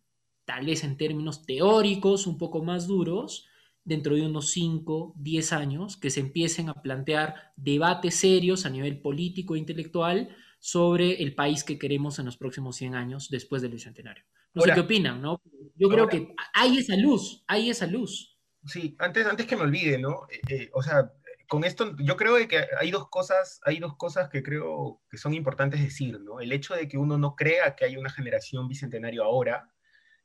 [0.44, 3.46] tal vez en términos teóricos, un poco más duros,
[3.84, 9.00] dentro de unos 5, 10 años, que se empiecen a plantear debates serios a nivel
[9.00, 13.72] político e intelectual sobre el país que queremos en los próximos 100 años después del
[13.72, 14.24] bicentenario.
[14.52, 15.40] No sé qué opinan, ¿no?
[15.76, 18.36] Yo creo que hay esa luz, hay esa luz.
[18.66, 20.26] Sí, antes, antes que me olvide, ¿no?
[20.30, 21.12] Eh, eh, o sea,
[21.50, 25.34] con esto yo creo que hay dos cosas, hay dos cosas que creo que son
[25.34, 26.38] importantes decir, ¿no?
[26.38, 29.68] El hecho de que uno no crea que hay una generación bicentenario ahora,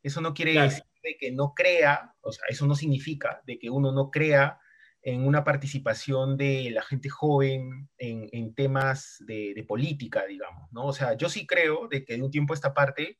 [0.04, 0.84] eso no quiere decir
[1.20, 4.60] que no crea, o sea, eso no significa de que uno no crea
[5.02, 10.86] en una participación de la gente joven en, temas de, política, digamos, ¿no?
[10.86, 13.18] O sea, yo sí creo de que de un tiempo a esta parte,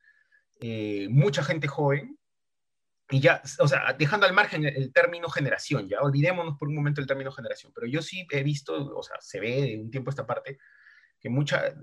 [0.62, 2.20] eh, mucha gente joven
[3.10, 7.02] y ya, o sea, dejando al margen el, término generación, ya olvidémonos por un momento
[7.02, 10.10] el término generación, pero yo sí he visto, o sea, se ve de un tiempo
[10.10, 10.58] esta parte,
[11.20, 11.76] que mucha,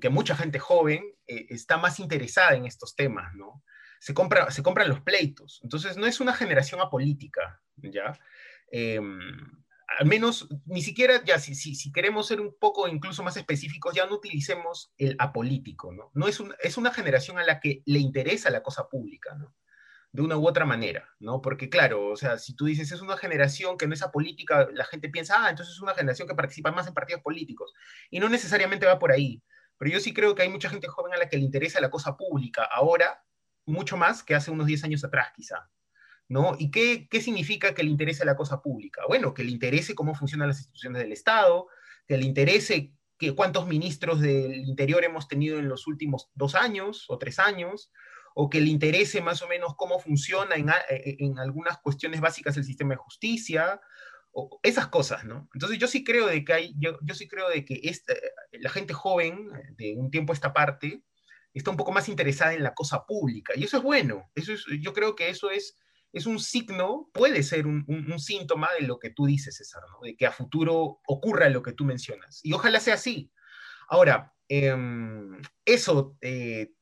[0.00, 3.62] que mucha gente joven eh, está más interesada en estos temas, ¿no?
[4.00, 8.18] Se, compra, se compran los pleitos, entonces no es una generación apolítica, ¿ya?
[8.70, 9.18] Em,
[9.98, 14.06] al menos, ni siquiera, ya, si, si, queremos ser un poco incluso más específicos, ya
[14.06, 16.12] no utilicemos el apolítico, ¿no?
[16.14, 19.36] no es, un, es una generación a la que le interesa la cosa pública.
[20.12, 21.42] De una u otra manera, ¿no?
[21.42, 24.84] Porque claro, o sea, si tú dices es una generación que no es apolítica, la
[24.84, 27.74] gente piensa, ah, entonces es una generación que participa más en partidos políticos.
[28.08, 29.42] Y no necesariamente va por ahí.
[29.78, 31.90] Pero yo sí creo que hay mucha gente joven a la que le interesa la
[31.90, 33.22] cosa pública ahora,
[33.66, 35.68] mucho más que hace unos 10 años atrás, quizá.
[36.28, 36.56] ¿No?
[36.58, 39.02] ¿Y qué, qué significa que le interese la cosa pública?
[39.08, 41.66] Bueno, que le interese cómo funcionan las instituciones del Estado,
[42.06, 47.06] que le interese que cuántos ministros del Interior hemos tenido en los últimos dos años
[47.08, 47.90] o tres años,
[48.34, 52.56] o que le interese más o menos cómo funciona en, e, en algunas cuestiones básicas
[52.56, 53.80] el sistema de justicia,
[54.30, 55.48] o esas cosas, ¿no?
[55.54, 58.14] Entonces yo sí creo de que hay, yo, yo sí creo de que esta,
[58.52, 61.02] la gente joven de un tiempo a esta parte
[61.54, 64.64] está un poco más interesada en la cosa pública, y eso es bueno, eso es,
[64.80, 65.76] yo creo que eso es
[66.12, 67.84] es un signo, puede ser un,
[68.18, 71.84] síntoma de lo que tú dices, César, de que a futuro ocurra lo que tú
[71.84, 72.40] mencionas.
[72.42, 73.30] Y ojalá sea así.
[73.88, 76.72] Ahora, em, eso eh,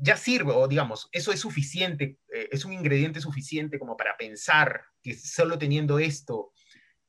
[0.00, 4.82] ya sirve, o digamos, eso es suficiente, eh, es un ingrediente suficiente como para pensar
[5.02, 6.52] que solo teniendo esto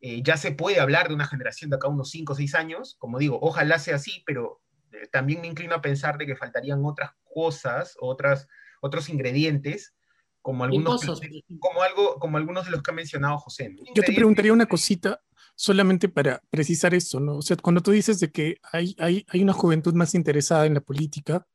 [0.01, 2.95] eh, ya se puede hablar de una generación de acá unos 5 o 6 años.
[2.99, 4.61] Como digo, ojalá sea así, pero
[5.11, 8.47] también me inclino a pensar de que faltarían otras cosas, otras,
[8.81, 9.93] otros ingredientes
[10.41, 11.05] como algunos,
[11.59, 13.75] como algo, como algunos de los que ha mencionado José.
[13.93, 15.21] Yo te preguntaría una cosita
[15.55, 17.37] solamente para precisar esto, ¿no?
[17.37, 20.73] O sea, cuando tú dices de que hay, hay, hay una juventud más interesada en
[20.73, 21.45] la política.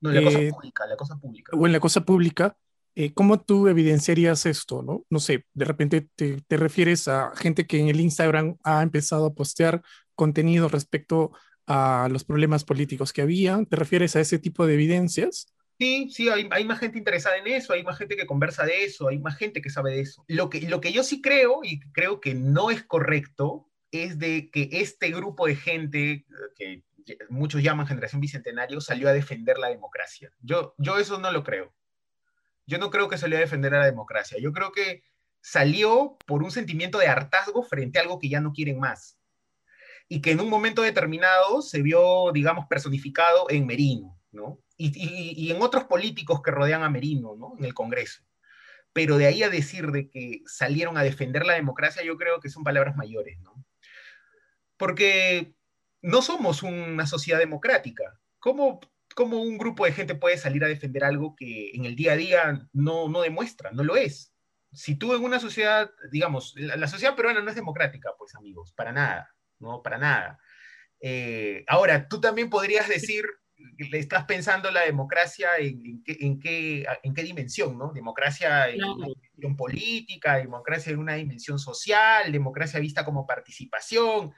[0.00, 1.56] No, en la cosa eh, pública, la cosa pública.
[1.56, 2.56] O en la cosa pública,
[2.94, 5.04] eh, ¿cómo tú evidenciarías esto, no?
[5.10, 9.26] No sé, de repente te, te, refieres a gente que en el Instagram ha empezado
[9.26, 9.82] a postear
[10.14, 11.32] contenido respecto
[11.66, 15.52] a los problemas políticos que había, ¿te refieres a ese tipo de evidencias?
[15.80, 19.08] Sí, sí, hay, más gente interesada en eso, hay más gente que conversa de eso,
[19.08, 20.22] hay más gente que sabe de eso.
[20.28, 24.50] Lo que, lo que yo sí creo, y creo que no es correcto, es de
[24.50, 26.84] que este grupo de gente, que
[27.30, 30.30] muchos llaman generación bicentenario, salió a defender la democracia.
[30.42, 31.72] Yo, yo eso no lo creo.
[32.66, 34.36] Yo no creo que salió a defender a la democracia.
[34.38, 35.02] Yo creo que
[35.40, 39.18] salió por un sentimiento de hartazgo frente a algo que ya no quieren más.
[40.08, 44.60] Y que en un momento determinado se vio, digamos, personificado en Merino, ¿no?
[44.88, 47.54] Y, en otros políticos que rodean a Merino, ¿no?
[47.58, 48.22] En el Congreso.
[48.92, 52.48] Pero de ahí a decir de que salieron a defender la democracia, yo creo que
[52.48, 53.64] son palabras mayores, ¿no?
[54.76, 55.54] Porque
[56.02, 58.18] no somos una sociedad democrática.
[58.38, 58.80] ¿Cómo,
[59.14, 62.16] cómo un grupo de gente puede salir a defender algo que en el día a
[62.16, 64.34] día no, no demuestra, no lo es?
[64.72, 68.92] Si tú en una sociedad, digamos, la, sociedad peruana no es democrática, pues amigos, para
[68.92, 69.82] nada, ¿no?
[69.82, 70.38] Para nada.
[71.00, 73.26] Eh, ahora, tú también podrías decir,
[73.78, 77.92] le estás pensando la democracia en, qué, en, qué, dimensión, ¿no?
[77.92, 84.32] Democracia en una dimensión política, democracia en una dimensión social, democracia vista como participación,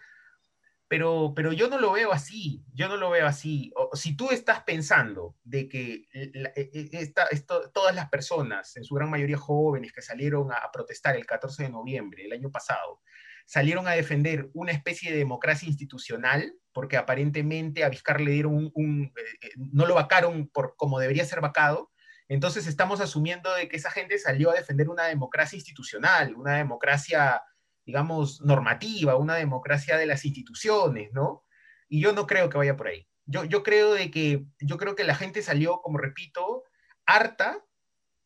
[0.92, 3.72] pero, pero yo no lo veo así, yo no lo veo así.
[3.76, 7.26] O, si tú estás pensando de que e, e, esta,
[7.72, 11.70] todas las personas, en su gran mayoría jóvenes, que salieron a, protestar el 14 de
[11.70, 13.00] noviembre del año pasado,
[13.46, 19.12] salieron a defender una especie de democracia institucional, porque aparentemente a Vizcar le dieron un,
[19.40, 21.90] eh, no lo vacaron por como debería ser vacado,
[22.28, 27.42] entonces estamos asumiendo de que esa gente salió a defender una democracia institucional, una democracia,
[27.84, 31.44] digamos, normativa, una democracia de las instituciones, ¿no?
[31.88, 33.06] Y yo no creo que vaya por ahí.
[33.26, 36.64] Yo, yo creo de que, yo creo que la gente salió, como repito,
[37.04, 37.62] harta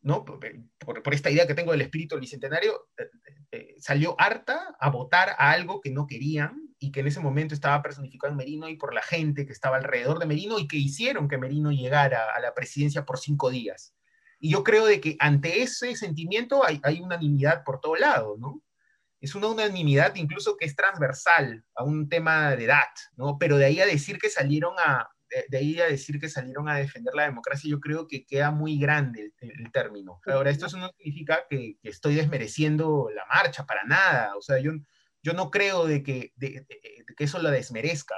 [0.02, 0.24] ¿no?
[0.24, 3.10] Por, esta idea que tengo del espíritu bicentenario, eh,
[3.52, 7.54] eh, salió harta a votar a algo que no querían y que en ese momento
[7.54, 10.76] estaba personificado en Merino y por la gente que estaba alrededor de Merino y que
[10.76, 13.94] hicieron que Merino llegara a la presidencia por cinco días.
[14.38, 18.62] Y yo creo de que ante ese sentimiento hay, hay unanimidad por todo lado, ¿no?
[19.20, 23.38] Es una unanimidad incluso que es transversal a un tema de edad, ¿no?
[23.38, 25.08] Pero de ahí a decir que salieron a,
[25.48, 28.78] de, ahí a decir que salieron a defender la democracia, yo creo que queda muy
[28.78, 30.20] grande el, término.
[30.26, 34.36] Ahora, esto no significa que, estoy desmereciendo la marcha, para nada.
[34.36, 34.72] O sea, yo,
[35.22, 36.66] yo no creo de que, de,
[37.16, 38.14] que eso la desmerezca.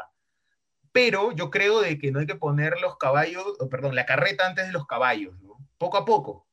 [0.93, 4.47] Pero yo creo de que no hay que poner los caballos, o perdón, la carreta
[4.47, 5.59] antes de los caballos, ¿no?
[5.79, 6.49] Poco a poco.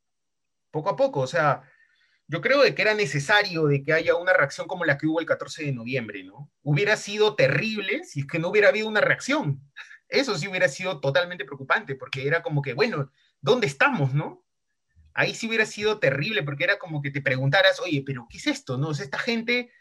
[0.71, 1.21] Poco a poco.
[1.21, 1.63] O sea,
[2.27, 5.19] yo creo de que era necesario de que haya una reacción como la que hubo
[5.19, 6.51] el 14 de noviembre, ¿no?
[6.63, 9.61] Hubiera sido terrible si es que no hubiera habido una reacción.
[10.07, 14.45] Eso sí hubiera sido totalmente preocupante, porque era como que, bueno, ¿dónde estamos, no?
[15.13, 18.47] Ahí sí hubiera sido terrible, porque era como que te preguntaras, oye, pero ¿qué es
[18.47, 18.89] esto, no?
[18.89, 19.71] O sea, esta gente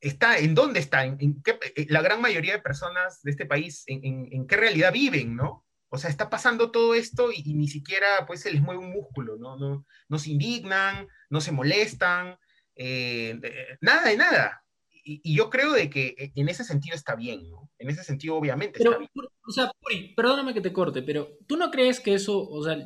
[0.00, 1.04] está, ¿en dónde está?
[1.04, 5.36] ¿En, qué, eh, la gran mayoría de personas de este país, en, qué realidad viven,
[5.36, 5.64] no?
[5.88, 9.36] O sea, está pasando todo esto y, ni siquiera pues se les mueve un músculo,
[9.36, 9.56] ¿no?
[9.56, 12.38] No, no se indignan, no se molestan,
[12.74, 13.40] eh,
[13.80, 14.65] nada de nada
[15.08, 17.70] y, yo creo de que eh, en ese sentido está bien, ¿no?
[17.78, 19.10] En ese sentido, obviamente pero, está bien.
[19.46, 19.70] O sea,
[20.16, 22.76] perdóname que te corte, pero ¿tú no crees que eso, o sea,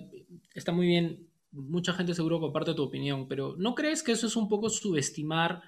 [0.55, 4.37] está muy bien, mucha gente seguro comparte tu opinión, pero ¿no crees que eso es
[4.37, 5.63] un poco subestimar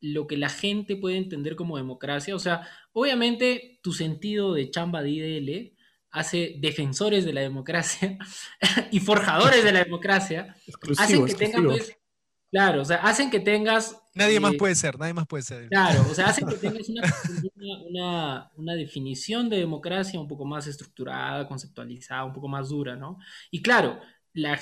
[0.00, 2.36] lo que la gente puede entender como democracia?
[2.36, 5.74] O sea, obviamente tu sentido de chamba de IDL
[6.10, 8.18] hace defensores de la democracia
[8.90, 10.54] y forjadores de la democracia,
[10.98, 11.96] hacen que tengan pues,
[12.54, 14.00] Claro, o sea, hacen que tengas...
[14.14, 15.68] Nadie más eh, puede ser, nadie más puede ser.
[15.70, 16.88] Claro, o sea, hacen que tengas
[18.56, 23.18] una, definición de democracia un poco más estructurada, conceptualizada, un poco más dura, ¿no?
[23.50, 23.98] Y claro,
[24.34, 24.56] la,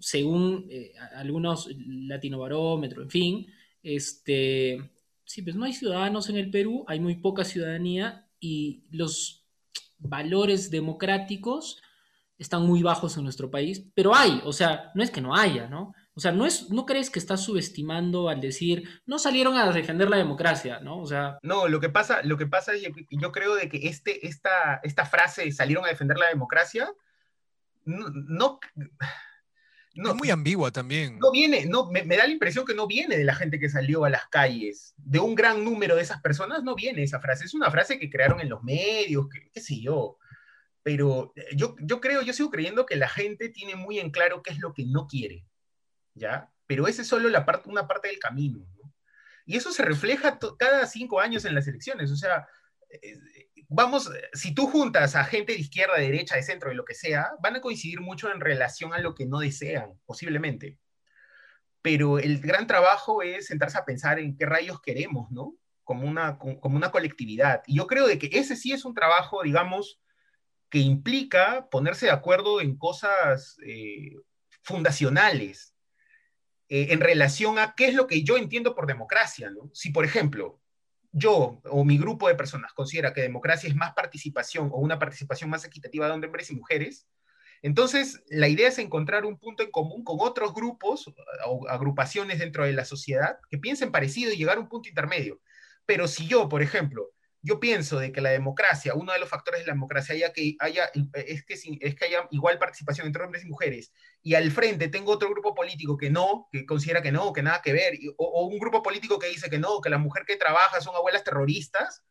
[0.00, 3.46] según eh, algunos latinobarómetros, en fin,
[3.82, 4.90] este,
[5.26, 9.44] sí, pues no hay ciudadanos en el Perú, hay muy poca ciudadanía y los
[9.98, 11.82] valores democráticos
[12.38, 15.68] están muy bajos en nuestro país, pero hay, o sea, no es que no haya,
[15.68, 15.92] ¿no?
[16.16, 20.08] O sea, ¿no, es, ¿no crees que estás subestimando al decir, no salieron a defender
[20.08, 21.00] la democracia, ¿no?
[21.00, 21.38] O sea...
[21.42, 24.80] No, lo que pasa, lo que pasa es que yo creo de que este, esta,
[24.84, 26.88] esta frase, salieron a defender la democracia,
[27.84, 28.10] no...
[28.36, 28.60] no,
[30.10, 31.18] es muy ambigua también.
[31.18, 34.04] No viene, no, me, da la impresión que no viene de la gente que salió
[34.04, 37.44] a las calles, de un gran número de esas personas, no viene esa frase.
[37.44, 40.18] Es una frase que crearon en los medios, que, qué sé yo.
[40.84, 44.52] Pero yo, yo creo, yo sigo creyendo que la gente tiene muy en claro qué
[44.52, 45.44] es lo que no quiere
[46.14, 46.50] ¿ya?
[46.66, 48.66] Pero esa es solo la parte, una parte del camino,
[49.46, 52.46] Y eso se refleja cada cinco años en las elecciones, o sea,
[53.68, 56.94] vamos, si tú juntas a gente de izquierda, de derecha, de centro, de lo que
[56.94, 60.78] sea, van a coincidir mucho en relación a lo que no desean, posiblemente.
[61.82, 65.54] Pero el gran trabajo es sentarse a pensar en qué rayos queremos, ¿no?
[65.82, 67.62] Como una, como una colectividad.
[67.66, 70.00] Y yo creo de que ese sí es un trabajo, digamos,
[70.70, 74.16] que implica ponerse de acuerdo en cosas eh,
[74.62, 75.73] fundacionales,
[76.68, 79.50] eh, en relación a qué es lo que yo entiendo por democracia.
[79.72, 80.60] Si, por ejemplo,
[81.12, 85.50] yo o mi grupo de personas considera que democracia es más participación o una participación
[85.50, 87.06] más equitativa de hombres y mujeres,
[87.62, 91.10] entonces la idea es encontrar un punto en común con otros grupos
[91.46, 95.40] o agrupaciones dentro de la sociedad que piensen parecido y llegar a un punto intermedio.
[95.86, 97.13] Pero si yo, por ejemplo,
[97.44, 100.28] yo pienso de que la democracia, uno de los factores de la democracia haya,
[101.12, 105.12] es, que, es que haya igual participación entre hombres y mujeres, y al frente tengo
[105.12, 108.58] otro grupo político que no, que considera que no, que nada que ver, o, un
[108.58, 112.02] grupo político que dice que no, que la mujer que trabaja son abuelas terroristas,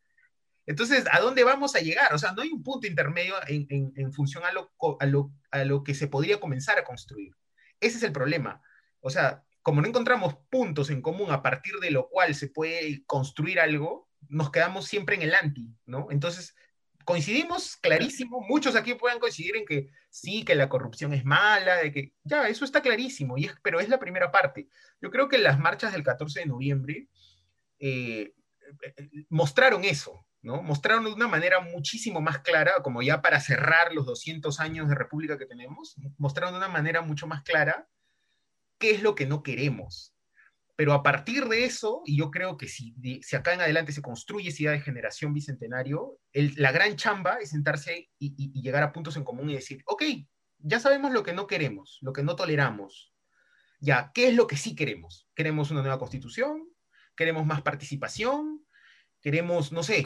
[0.67, 2.13] entonces, ¿a dónde vamos a llegar?
[2.13, 4.53] O sea, no hay un punto intermedio en, función a
[5.65, 7.35] lo que se podría comenzar a construir.
[7.81, 8.61] Ese es el problema.
[9.01, 13.03] O sea, como no encontramos puntos en común a partir de lo cual se puede
[13.05, 16.07] construir algo, nos quedamos siempre en el anti, ¿no?
[16.09, 16.55] Entonces,
[17.05, 21.91] coincidimos clarísimo, muchos aquí pueden coincidir en que sí, que la corrupción es mala, de
[21.91, 24.67] que ya, eso está clarísimo, y es, pero es la primera parte.
[25.01, 27.07] Yo creo que las marchas del 14 de noviembre
[27.79, 28.33] eh,
[29.29, 30.63] mostraron eso, ¿no?
[30.63, 34.95] Mostraron de una manera muchísimo más clara, como ya para cerrar los 200 años de
[34.95, 37.87] república que tenemos, mostraron de una manera mucho más clara
[38.79, 40.12] qué es lo que no queremos,
[40.75, 42.95] pero a partir de eso, y yo creo que si,
[43.35, 48.09] acá en adelante se construye esa idea de generación bicentenario, la gran chamba es sentarse
[48.17, 50.03] y, llegar a puntos en común y decir, ok,
[50.57, 53.13] ya sabemos lo que no queremos, lo que no toleramos.
[53.79, 55.27] Ya, ¿qué es lo que sí queremos?
[55.35, 56.63] ¿Queremos una nueva constitución?
[57.15, 58.65] ¿Queremos más participación?
[59.21, 60.03] ¿Queremos, no sé?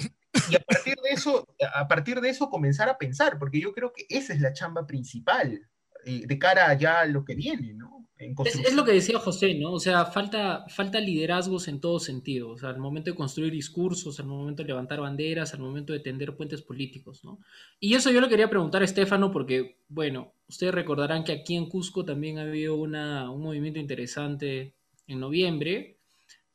[0.49, 3.93] Y a partir de eso, a partir de eso comenzar a pensar, porque yo creo
[3.93, 5.61] que esa es la chamba principal
[6.05, 7.96] eh, de cara ya a lo que viene, ¿no?
[8.19, 9.73] Es, lo que decía José, ¿no?
[9.73, 12.49] O sea, falta, falta liderazgos en todo sentido.
[12.49, 15.99] O sea, al momento de construir discursos, al momento de levantar banderas, al momento de
[15.99, 17.39] tender puentes políticos, ¿no?
[17.79, 21.69] Y eso yo le quería preguntar a Estefano porque, bueno, ustedes recordarán que aquí en
[21.69, 24.73] Cusco también ha habido una, un movimiento interesante
[25.07, 25.97] en noviembre.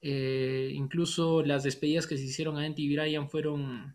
[0.01, 3.95] Eh, incluso las despedidas que se hicieron a Anti Brian fueron,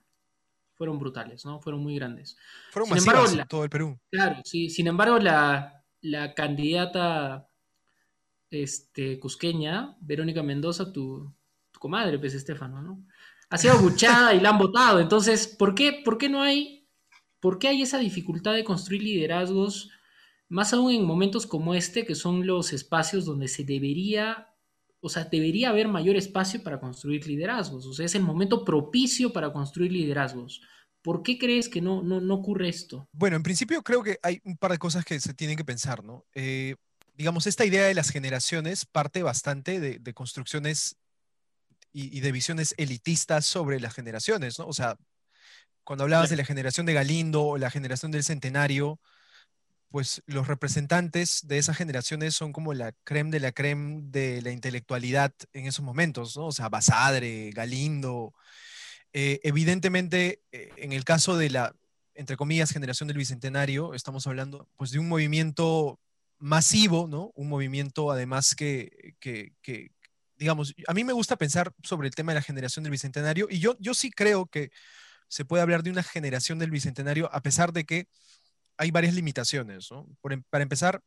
[0.75, 1.59] fueron brutales, ¿no?
[1.59, 2.37] Fueron muy grandes.
[2.71, 3.99] Fueron masivas en todo el Perú.
[4.09, 4.69] Claro, sí.
[4.69, 7.46] Sin embargo, la, la candidata
[8.51, 11.33] este, cusqueña, Verónica Mendoza, tu,
[11.79, 13.05] comadre, pues Estefano, ¿no?
[13.49, 14.99] Ha sido buchada y la han votado.
[14.99, 16.87] Entonces, ¿por qué, ¿por qué no hay,
[17.39, 19.91] por qué hay esa dificultad de construir liderazgos,
[20.49, 24.49] más aún en momentos como este, que son los espacios donde se debería,
[24.99, 27.85] o sea, debería haber mayor espacio para construir liderazgos?
[27.85, 30.61] O sea, es el momento propicio para construir liderazgos.
[31.01, 33.07] ¿Por qué crees que no, no, no ocurre esto?
[33.13, 36.03] Bueno, en principio creo que hay un par de cosas que se tienen que pensar,
[36.03, 36.25] ¿no?
[36.33, 36.75] Eh,
[37.17, 40.97] digamos, esta idea de las generaciones parte bastante de, construcciones
[41.91, 44.67] y, de visiones elitistas sobre las generaciones, ¿no?
[44.67, 44.97] O sea,
[45.83, 48.99] cuando hablabas de la generación de Galindo o la generación del centenario,
[49.89, 54.51] pues los representantes de esas generaciones son como la creme de la creme de la
[54.51, 56.47] intelectualidad en esos momentos, ¿no?
[56.47, 58.33] O sea, Basadre, Galindo.
[59.13, 61.73] Eh, evidentemente, eh, en el caso de la,
[62.13, 65.99] entre comillas, generación del Bicentenario, estamos hablando pues de un movimiento
[66.39, 67.31] masivo, ¿no?
[67.35, 69.15] Un movimiento además que,
[70.35, 73.59] digamos, a mí me gusta pensar sobre el tema de la generación del Bicentenario y
[73.59, 74.71] yo, yo sí creo que
[75.27, 78.07] se puede hablar de una generación del Bicentenario a pesar de que
[78.77, 80.07] hay varias limitaciones, ¿no?
[80.29, 81.01] Em, para empezar,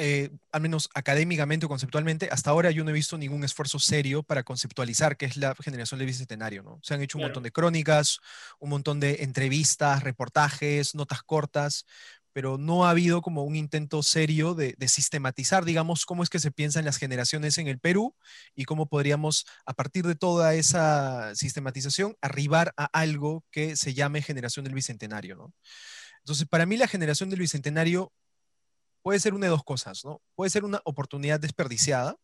[0.00, 4.22] eh, al menos académicamente o conceptualmente, hasta ahora yo no he visto ningún esfuerzo serio
[4.22, 6.78] para conceptualizar qué es la generación del bicentenario, ¿no?
[6.82, 8.20] Se han hecho un montón de crónicas,
[8.60, 11.84] un montón de entrevistas, reportajes, notas cortas,
[12.32, 16.50] pero no ha habido como un intento serio de, sistematizar, digamos, cómo es que se
[16.50, 18.14] piensan las generaciones en el Perú
[18.54, 24.22] y cómo podríamos, a partir de toda esa sistematización, arribar a algo que se llame
[24.22, 25.52] generación del Bicentenario, ¿no?
[26.20, 28.12] Entonces, para mí la generación del Bicentenario
[29.02, 30.20] puede ser una de dos cosas, ¿no?
[30.34, 32.16] Puede ser una oportunidad desperdiciada,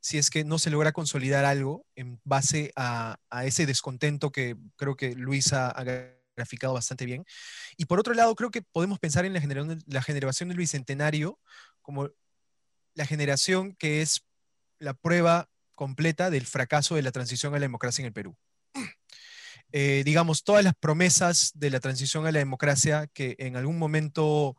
[0.00, 4.96] si es que no se logra consolidar algo en base a, ese descontento que creo
[4.96, 5.84] que Luisa ha
[6.36, 7.24] graficado bastante bien.
[7.76, 11.38] Y por otro lado, creo que podemos pensar en la generación, la del Bicentenario
[11.80, 12.10] como
[12.94, 14.24] la generación que es
[14.78, 18.36] la prueba completa del fracaso de la transición a la democracia en el Perú.
[19.74, 24.54] Eh, digamos, todas las promesas de la transición a la democracia que en algún momento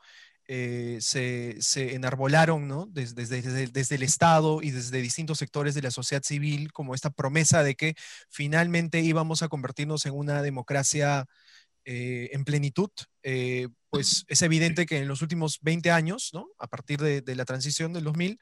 [0.47, 2.87] eh, se, se, enarbolaron ¿no?
[2.87, 7.11] desde, desde, desde, el Estado y desde distintos sectores de la sociedad civil, como esta
[7.11, 7.95] promesa de que
[8.29, 11.27] finalmente íbamos a convertirnos en una democracia
[11.85, 12.89] eh, en plenitud,
[13.23, 16.47] eh, pues es evidente que en los últimos 20 años, ¿no?
[16.57, 18.39] a partir de, la transición del 2000,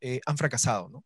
[0.00, 0.88] eh, han fracasado.
[0.88, 1.04] ¿no?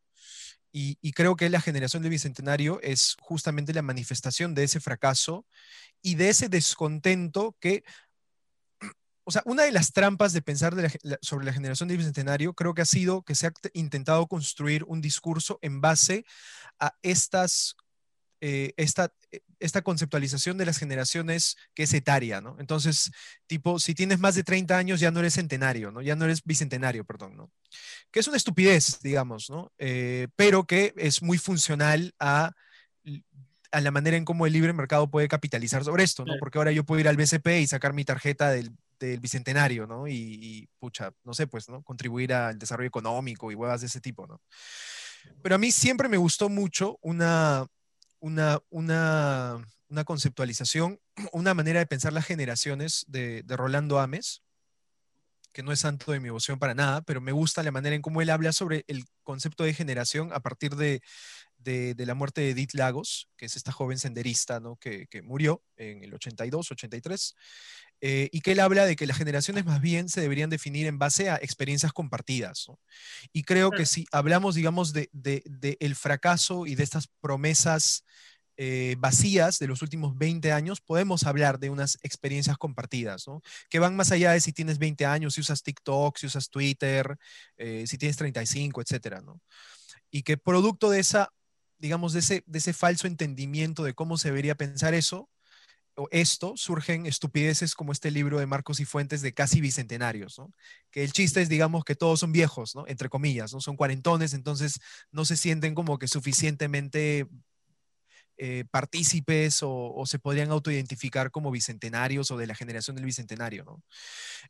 [0.71, 5.47] Y, y, creo que la generación del Bicentenario es justamente la manifestación de ese fracaso
[6.03, 7.85] y de ese descontento que,
[9.25, 10.75] o sea, una de las trampas de pensar
[11.23, 15.01] sobre la generación del Bicentenario creo que ha sido que se ha intentado construir un
[15.01, 16.25] discurso en base
[16.79, 17.77] a estas
[18.41, 19.13] eh, esta,
[19.61, 22.57] esta conceptualización de las generaciones que es etaria, ¿no?
[22.59, 23.11] Entonces,
[23.47, 26.01] tipo, si tienes más de 30 años ya no eres centenario, ¿no?
[26.01, 27.51] Ya no eres bicentenario, perdón, ¿no?
[28.11, 29.73] Que es una estupidez, digamos, ¿no?
[29.79, 32.53] Eh, pero que es muy funcional a,
[33.73, 36.35] a la manera en cómo el libre mercado puede capitalizar sobre esto, ¿no?
[36.39, 40.07] Porque ahora yo puedo ir al BCP y sacar mi tarjeta del, del bicentenario, ¿no?
[40.07, 41.83] Y, y, pucha, no sé, pues, ¿no?
[41.83, 44.41] Contribuir al desarrollo económico y huevas de ese tipo, ¿no?
[45.43, 47.67] Pero a mí siempre me gustó mucho una,
[48.21, 51.01] una, una, una conceptualización,
[51.33, 54.43] una manera de pensar las generaciones de, de, Rolando Ames,
[55.53, 58.03] que no es santo de mi devoción para nada, pero me gusta la manera en
[58.03, 61.01] cómo él habla sobre el concepto de generación a partir de,
[61.57, 64.77] de, de la muerte de Edith Lagos, que es esta joven senderista ¿no?
[64.77, 67.35] que, que murió en el 82, 83,
[68.01, 70.99] eh, y que él habla de que las generaciones más bien se deberían definir en
[70.99, 72.67] base a experiencias compartidas.
[72.69, 72.79] ¿no?
[73.33, 78.05] Y creo que si hablamos, digamos, de, de, de, el fracaso y de estas promesas
[78.57, 83.41] eh, vacías de los últimos 20 años, podemos hablar de unas experiencias compartidas, ¿no?
[83.71, 87.17] que van más allá de si tienes 20 años, si usas TikTok, si usas Twitter,
[87.57, 89.41] eh, si tienes 35, etcétera, ¿no?
[90.11, 91.33] y que producto de esa,
[91.79, 95.29] digamos, de ese, de ese falso entendimiento de cómo se debería pensar eso,
[96.11, 100.53] esto, surgen estupideces como este libro de Marcos y Fuentes de casi bicentenarios, ¿no?
[100.91, 102.75] Que el chiste es, digamos, que todos son viejos.
[102.87, 103.61] Entre comillas, ¿no?
[103.61, 104.79] Son cuarentones, entonces
[105.11, 107.27] no se sienten como que suficientemente
[108.41, 113.65] eh, partícipes o, se podrían autoidentificar como bicentenarios o de la generación del bicentenario.
[113.65, 113.83] ¿no?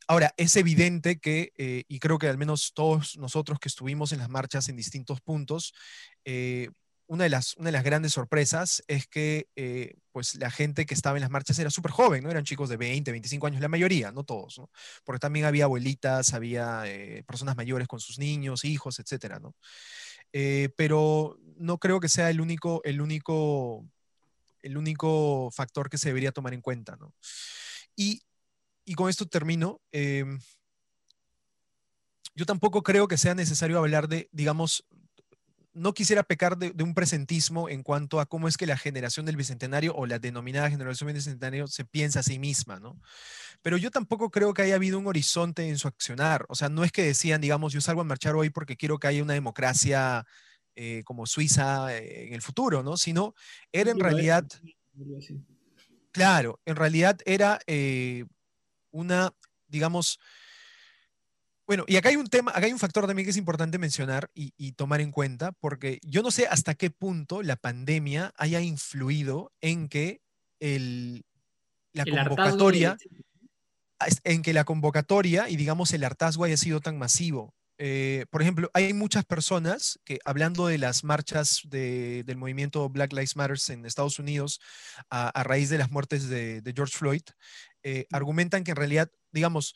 [0.07, 4.19] Ahora, es evidente que, eh, y creo que al menos todos nosotros que estuvimos en
[4.19, 5.73] las marchas en distintos puntos,
[6.23, 6.69] eh,
[7.09, 9.47] una de, las, una de las grandes sorpresas es que
[10.11, 12.29] pues la gente que estaba en las marchas era súper joven, ¿no?
[12.29, 14.69] Eran chicos de 20, 25 años, la mayoría, no todos, ¿no?
[15.03, 16.83] Porque también había abuelitas, había
[17.25, 19.55] personas mayores con sus niños, hijos, etcétera, ¿no?
[20.33, 23.85] Eh, pero no creo que sea el único, el único,
[24.61, 26.95] el único factor que se debería tomar en cuenta.
[26.97, 27.13] ¿no?
[27.95, 28.21] Y,
[28.85, 29.81] y, con esto termino.
[29.91, 30.39] Em,
[32.35, 34.85] yo tampoco creo que sea necesario hablar de, digamos,
[35.79, 39.37] no quisiera pecar de, un presentismo en cuanto a cómo es que la generación del
[39.37, 42.99] Bicentenario o la denominada generación del Bicentenario se piensa a sí misma, ¿no?
[43.61, 46.45] Pero yo tampoco creo que haya habido un horizonte en su accionar.
[46.49, 49.07] O sea, no es que decían, digamos, yo salgo a marchar hoy porque quiero que
[49.07, 50.25] haya una democracia
[50.75, 52.97] eh, como Suiza eh, en el futuro, ¿no?
[52.97, 53.33] Sino
[53.71, 54.45] era en realidad...
[56.11, 58.25] Claro, en realidad era eh,
[58.91, 59.31] una,
[59.67, 60.19] digamos,
[61.69, 64.31] bueno, y acá hay un tema, acá hay un factor también que es importante mencionar
[64.33, 69.51] y, tomar en cuenta, porque yo no sé hasta qué punto la pandemia haya influido
[69.61, 70.19] en que
[70.59, 71.21] el,
[71.93, 72.97] la convocatoria,
[74.23, 77.53] en que la convocatoria y digamos el hartazgo haya sido tan masivo.
[77.77, 83.35] Eh, por ejemplo, hay muchas personas que, hablando de las marchas del movimiento Black Lives
[83.35, 84.59] Matter en Estados Unidos
[85.11, 87.21] a, raíz de las muertes de, George Floyd,
[87.83, 89.75] eh, argumentan que en realidad, digamos,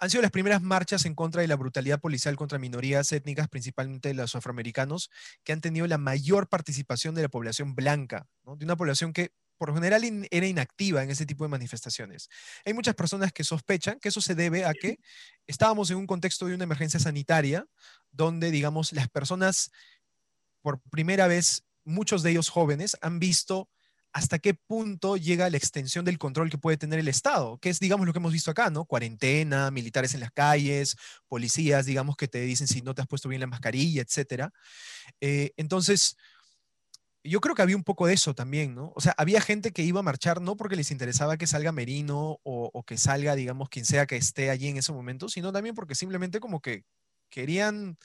[0.00, 4.14] han sido las primeras marchas en contra de la brutalidad policial contra minorías étnicas, principalmente
[4.14, 5.10] los afroamericanos,
[5.44, 9.74] que han tenido la mayor participación de la población blanca, de una población que por
[9.74, 12.30] general era inactiva en ese tipo de manifestaciones.
[12.64, 15.00] Hay muchas personas que sospechan que eso se debe a que
[15.46, 17.66] estábamos en un contexto de una emergencia sanitaria,
[18.10, 19.70] donde, digamos, las personas,
[20.62, 23.68] por primera vez, muchos de ellos jóvenes, han visto
[24.12, 27.78] hasta qué punto llega la extensión del control que puede tener el Estado, que es,
[27.78, 28.84] digamos, lo que hemos visto acá, ¿no?
[28.84, 30.96] Cuarentena, militares en las calles,
[31.28, 34.52] policías, digamos, que te dicen si no te has puesto bien la mascarilla, etcétera.
[35.20, 36.16] Eh, entonces,
[37.22, 38.92] yo creo que había un poco de eso también, ¿no?
[38.96, 42.40] O sea, había gente que iba a marchar no porque les interesaba que salga Merino
[42.42, 45.94] o, que salga, digamos, quien sea que esté allí en ese momento, sino también porque
[45.94, 46.84] simplemente como que
[47.30, 47.98] querían,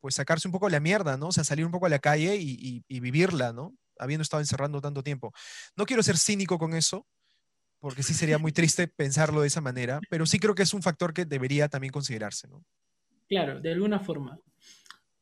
[0.00, 1.28] pues, sacarse un poco la mierda, ¿no?
[1.28, 3.74] O sea, salir un poco a la calle y vivirla, ¿no?
[3.98, 5.32] Habiendo estado encerrando tanto tiempo.
[5.76, 7.06] No quiero ser cínico con eso,
[7.80, 10.82] porque sí sería muy triste pensarlo de esa manera, pero sí creo que es un
[10.82, 12.64] factor que debería también considerarse, ¿no?
[13.28, 14.38] Claro, de alguna forma.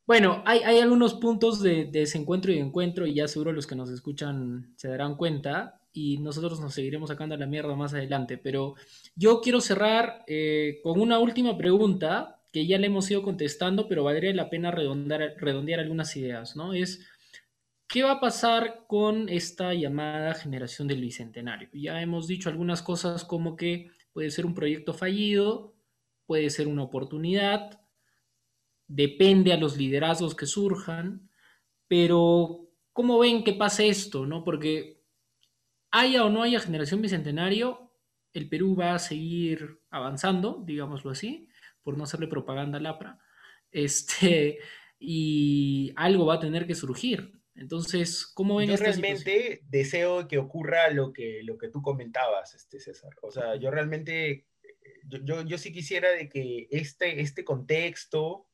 [0.06, 3.88] Bueno, hay, algunos puntos de, desencuentro y de encuentro, y ya seguro los que nos
[3.88, 8.36] escuchan se darán cuenta, y nosotros nos seguiremos sacando la mierda más adelante.
[8.36, 8.74] Pero
[9.16, 14.04] yo quiero cerrar eh, con una última pregunta que ya le hemos ido contestando, pero
[14.04, 16.74] valdría la pena redondear, redondear algunas ideas, ¿no?
[16.74, 17.00] Es
[17.94, 21.68] ¿Qué va a pasar con esta llamada generación del Bicentenario?
[21.72, 25.76] Ya hemos dicho algunas cosas como que puede ser un proyecto fallido,
[26.26, 27.80] puede ser una oportunidad,
[28.88, 31.30] depende a los liderazgos que surjan,
[31.86, 34.26] pero ¿cómo ven que pase esto?
[34.26, 34.42] No?
[34.42, 35.04] Porque
[35.92, 37.92] haya o no haya generación Bicentenario,
[38.32, 41.48] el Perú va a seguir avanzando, digámoslo así,
[41.84, 43.20] por no hacerle propaganda al APRA,
[43.70, 44.58] este,
[44.98, 47.43] y algo va a tener que surgir.
[47.56, 52.80] Entonces, ¿cómo ven Yo realmente deseo que ocurra lo que, lo que tú comentabas, este
[52.80, 53.12] César.
[53.22, 54.46] O sea, yo realmente,
[55.04, 58.46] yo, yo, sí quisiera de que este, este contexto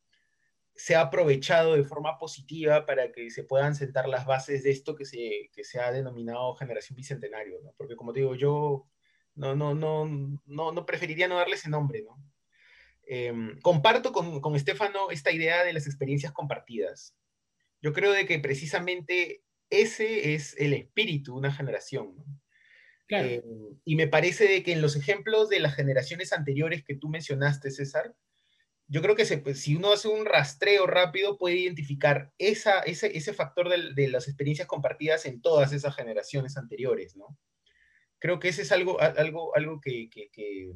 [0.75, 5.05] sea aprovechado de forma positiva para que se puedan sentar las bases de esto que
[5.05, 7.73] se, que se ha denominado generación bicentenario, ¿no?
[7.77, 8.87] Porque como te digo, yo
[9.35, 10.07] no, no, no,
[10.47, 12.23] no, no preferiría no darle ese nombre, ¿no?
[13.05, 17.17] Em, comparto con, con Estefano esta idea de las experiencias compartidas.
[17.83, 22.15] Yo creo de que precisamente ese es el espíritu de una generación.
[23.09, 23.43] Eh,
[23.85, 27.71] y me parece de que en los ejemplos de las generaciones anteriores que tú mencionaste,
[27.71, 28.15] César,
[28.87, 33.33] yo creo que pues, si uno hace un rastreo rápido puede identificar esa, ese, ese
[33.33, 37.39] factor de, las experiencias compartidas en todas esas generaciones anteriores, ¿no?
[38.19, 40.73] Creo que ese es algo, algo, algo que, que, que,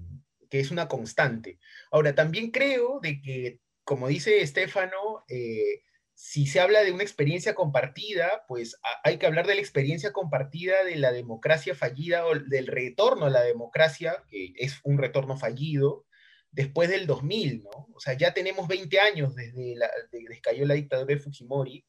[0.48, 1.58] que es una constante.
[1.90, 5.82] Ahora, también creo de que, como dice Estefano, eh,
[6.14, 10.84] si se habla de una experiencia compartida, pues hay que hablar de la experiencia compartida
[10.84, 16.06] de la democracia fallida o del retorno a la democracia, que es un retorno fallido,
[16.52, 17.88] después del 2000, ¿no?
[17.92, 21.84] O sea, ya tenemos 20 años desde, la, que cayó la dictadura de Fujimori.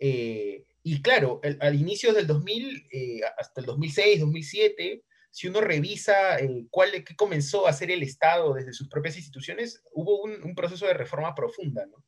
[0.00, 6.38] Eh, y claro, al inicio del 2000, eh, hasta el 2006, 2007, si uno revisa
[6.38, 10.86] eh, cuál, qué comenzó a hacer el Estado desde sus propias instituciones, hubo un, proceso
[10.86, 12.04] de reforma profunda, ¿no?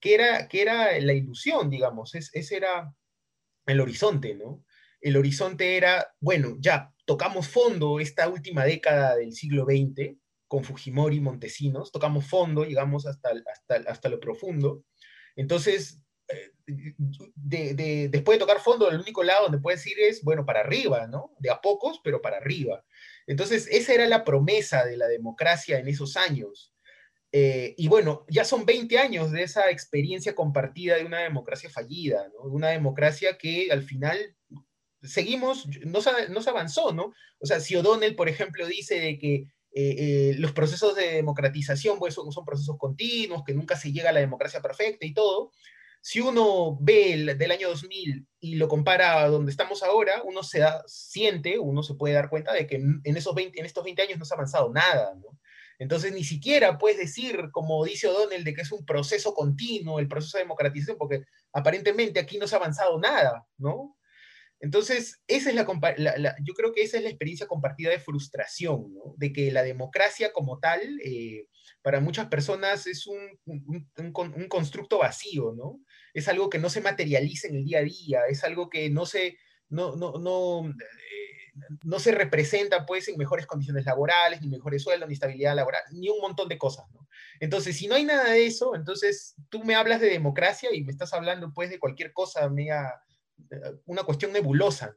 [0.00, 2.92] Que era, que era la ilusión, digamos, ese era
[3.66, 4.64] el horizonte, ¿no?
[5.00, 10.16] El horizonte era, bueno, ya tocamos fondo esta última década del siglo XX,
[10.48, 14.84] con Fujimori y Montesinos, tocamos fondo, llegamos hasta, hasta, hasta lo profundo.
[15.34, 16.52] Entonces, eh,
[17.34, 21.06] de, después de tocar fondo, el único lado donde puedes ir es, bueno, para arriba,
[21.06, 21.34] ¿no?
[21.38, 22.84] De a pocos, pero para arriba.
[23.26, 26.72] Entonces, esa era la promesa de la democracia en esos años.
[27.38, 32.30] Eh, y bueno, ya son 20 años de esa experiencia compartida de una democracia fallida.
[32.44, 34.34] Una democracia que al final
[35.02, 37.12] seguimos, no se, no se avanzó, ¿no?
[37.38, 41.98] O sea, si O'Donnell, por ejemplo, dice de que eh, eh, los procesos de democratización
[41.98, 45.52] pues, son, son, procesos continuos, que nunca se llega a la democracia perfecta y todo.
[46.00, 50.42] Si uno ve el del año 2000 y lo compara a donde estamos ahora, uno
[50.42, 53.84] se da, siente, uno se puede dar cuenta de que en, esos 20, en estos
[53.84, 55.38] 20 años no se ha avanzado nada, ¿no?
[55.78, 60.08] Entonces, ni siquiera puedes decir, como dice O'Donnell, de que es un proceso continuo el
[60.08, 63.96] proceso de democratización, porque aparentemente aquí no se ha avanzado nada, ¿no?
[64.58, 69.14] Entonces, esa es la, yo creo que esa es la experiencia compartida de frustración, ¿no?
[69.18, 71.46] de que la democracia como tal, eh,
[71.82, 75.80] para muchas personas es un, un, constructo vacío, ¿no?
[76.14, 79.04] Es algo que no se materializa en el día a día, es algo que no
[79.04, 79.36] se,
[79.68, 81.35] no, no, eh,
[81.82, 86.08] no se representa pues en mejores condiciones laborales, ni mejores sueldos, ni estabilidad laboral, ni
[86.08, 86.86] un montón de cosas.
[87.40, 90.92] Entonces, si no hay nada de eso, entonces tú me hablas de democracia y me
[90.92, 93.02] estás hablando pues de cualquier cosa mega
[93.84, 94.94] una cuestión nebulosa.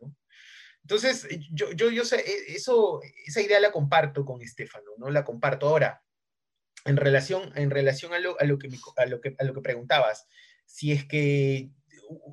[0.82, 5.10] Entonces, yo, yo, yo sé, e, eso, esa idea la comparto con Estefano, ¿no?
[5.10, 5.68] La comparto.
[5.68, 6.03] Ahora,
[6.86, 9.62] en relación, en relación a, lo, a, lo que a, lo que, a lo que
[9.62, 10.28] preguntabas,
[10.66, 11.70] si es que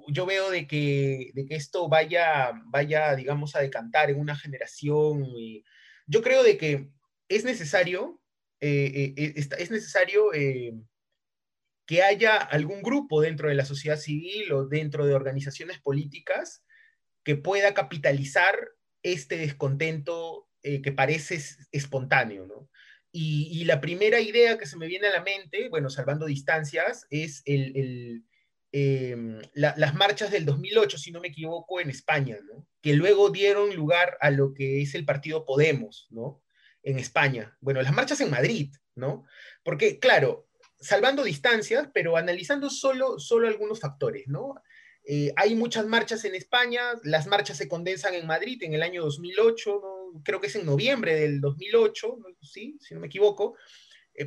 [0.09, 5.25] yo veo de que, de que esto vaya, vaya, digamos, a decantar en una generación,
[5.25, 5.65] y
[6.07, 6.91] yo creo de que
[7.29, 8.21] es necesario,
[8.61, 10.75] eh, eh, es necesario eh,
[11.87, 16.65] que haya algún grupo dentro de la sociedad civil o dentro de organizaciones políticas
[17.23, 18.57] que pueda capitalizar
[19.03, 21.39] este descontento que parece
[21.71, 22.69] espontáneo, ¿no?
[23.13, 27.43] Y, la primera idea que se me viene a la mente, bueno, salvando distancias, es
[27.47, 28.25] el,
[28.77, 32.39] em, las marchas del 2008, si no me equivoco, en España.
[32.83, 36.43] Que luego dieron lugar a lo que es el partido Podemos, ¿no?
[36.83, 37.57] En España.
[37.61, 39.25] Bueno, las marchas en Madrid, ¿no?
[39.63, 40.49] Porque, claro,
[40.79, 44.55] salvando distancias, pero analizando solo, solo algunos factores, ¿no?
[45.09, 49.05] Eh, hay muchas marchas en España, las marchas se condensan en Madrid en el año
[49.05, 49.81] 2008,
[50.25, 52.77] creo que es en noviembre del 2008, ¿sí?
[52.81, 53.57] si no me equivoco,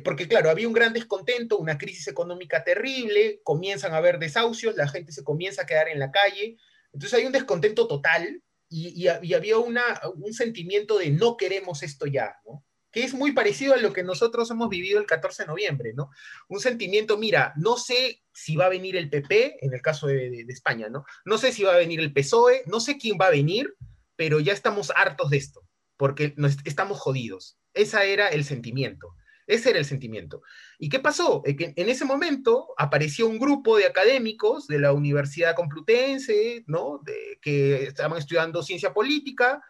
[0.04, 4.88] porque claro, había un gran descontento, una crisis económica terrible, comienzan a haber desahucios, la
[4.88, 6.56] gente se comienza a quedar en la calle,
[6.92, 9.82] entonces hay un descontento total y, y había una,
[10.14, 12.64] un sentimiento de no queremos esto ya, ¿no?
[12.90, 16.10] que es muy parecido a lo que nosotros hemos vivido el 14 de noviembre, ¿no?
[16.48, 20.44] Un sentimiento, mira, no sé si va a venir el PP, en el caso de,
[20.48, 21.04] España, ¿no?
[21.24, 23.74] No sé si va a venir el PSOE, no sé quién va a venir,
[24.16, 25.62] pero ya estamos hartos de esto,
[25.96, 27.58] porque nos, estamos jodidos.
[27.74, 29.14] Ese era el sentimiento.
[29.50, 30.42] Ese era el sentimiento.
[30.78, 31.42] ¿Y qué pasó?
[31.42, 37.00] Que en ese momento apareció un grupo de académicos de la Universidad Complutense, ¿no?
[37.04, 39.62] De, que estaban estudiando ciencia política,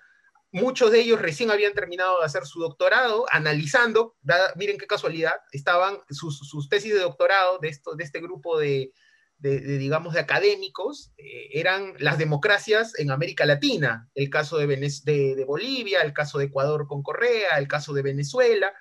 [0.52, 4.16] Muchos de ellos recién habían terminado de hacer su doctorado, analizando,
[4.56, 8.92] miren qué casualidad, estaban sus, tesis de doctorado de, esto, de este grupo de,
[9.38, 16.00] digamos, de académicos, eh, eran las democracias en América Latina, el caso de, de, Bolivia,
[16.00, 18.72] el caso de Ecuador con Correa, el caso de Venezuela,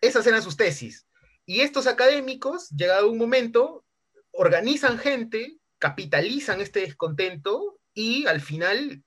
[0.00, 1.06] esas eran sus tesis.
[1.46, 3.84] Y estos académicos, llegado un momento,
[4.32, 9.02] organizan gente, capitalizan este descontento y al final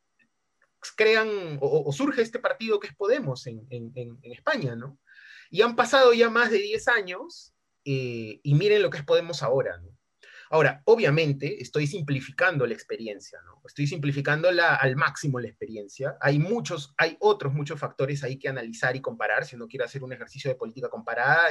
[0.97, 4.99] crean o, surge este partido que es Podemos en, España, ¿no?
[5.49, 7.53] Y han pasado ya más de 10 años
[7.85, 9.92] eh, y miren lo que es Podemos ahora, ¿no?
[10.53, 13.59] Ahora, obviamente, estoy simplificando la experiencia, ¿no?
[13.65, 16.15] Estoy simplificando al máximo la experiencia.
[16.21, 20.03] Hay muchos, hay otros muchos factores ahí que analizar y comparar, si uno quiere hacer
[20.03, 21.47] un ejercicio de política comparada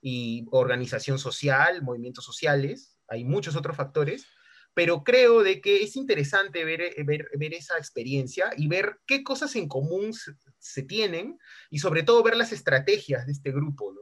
[0.00, 4.26] y, organización social, movimientos sociales, hay muchos otros factores
[4.74, 9.66] pero creo de que es interesante ver, eh, esa experiencia y ver qué cosas en
[9.66, 10.12] común
[10.60, 11.36] se, tienen
[11.68, 13.92] y sobre todo ver las estrategias de este grupo.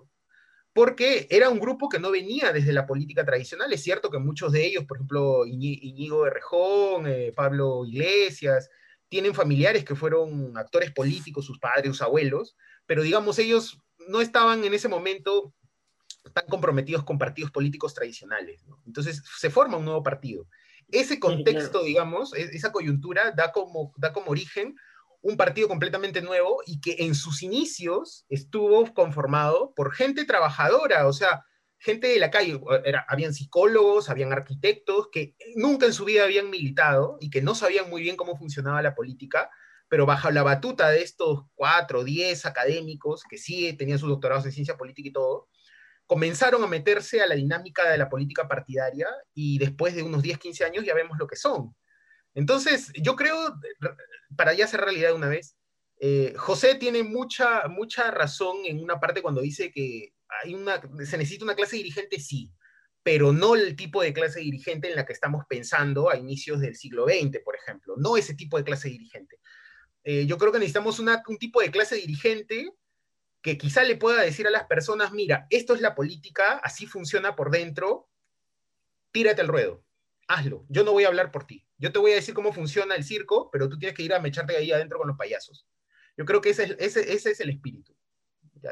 [0.76, 4.52] Porque era un grupo que no venía desde la política tradicional, es cierto que muchos
[4.52, 8.68] de ellos, por ejemplo, Iñigo de Rejón, eh, Pablo Iglesias,
[9.08, 14.64] tienen familiares que fueron actores políticos, sus padres, sus abuelos, pero digamos ellos no estaban
[14.64, 15.54] en ese momento
[16.34, 18.62] tan comprometidos con partidos políticos tradicionales.
[18.66, 18.78] ¿no?
[18.84, 20.46] Entonces se forma un nuevo partido.
[20.90, 24.76] Ese contexto, digamos, e, esa coyuntura da como, da como origen
[25.26, 31.12] un partido completamente nuevo y que en sus inicios estuvo conformado por gente trabajadora, o
[31.12, 31.44] sea,
[31.78, 36.48] gente de la calle, era, habían psicólogos, habían arquitectos que nunca en su vida habían
[36.48, 39.50] militado y que no sabían muy bien cómo funcionaba la política,
[39.88, 44.52] pero bajo la batuta de estos cuatro, diez académicos que sí tenían sus doctorados en
[44.52, 45.48] ciencia política y todo,
[46.06, 50.38] comenzaron a meterse a la dinámica de la política partidaria y después de unos 10,
[50.38, 51.74] 15 años ya vemos lo que son.
[52.36, 53.36] Entonces, yo creo,
[54.36, 55.56] para ya hacer realidad una vez,
[55.98, 60.12] eh, José tiene mucha, mucha razón en una parte cuando dice que
[60.44, 62.52] hay una, se necesita una clase dirigente, sí,
[63.02, 66.76] pero no el tipo de clase dirigente en la que estamos pensando a inicios del
[66.76, 69.40] siglo XX, por ejemplo, no ese tipo de clase dirigente.
[70.04, 72.70] Eh, yo creo que necesitamos un tipo de clase dirigente
[73.42, 77.34] que quizá le pueda decir a las personas, mira, esto es la política, así funciona
[77.34, 78.08] por dentro,
[79.10, 79.86] tírate al ruedo
[80.28, 80.64] hazlo.
[80.68, 81.65] Yo no voy a hablar por ti.
[81.78, 84.20] Yo te voy a decir cómo funciona el circo, pero tú tienes que ir a
[84.20, 85.66] mecharte ahí adentro con los payasos.
[86.16, 87.94] Yo creo que ese es, ese, ese es el espíritu.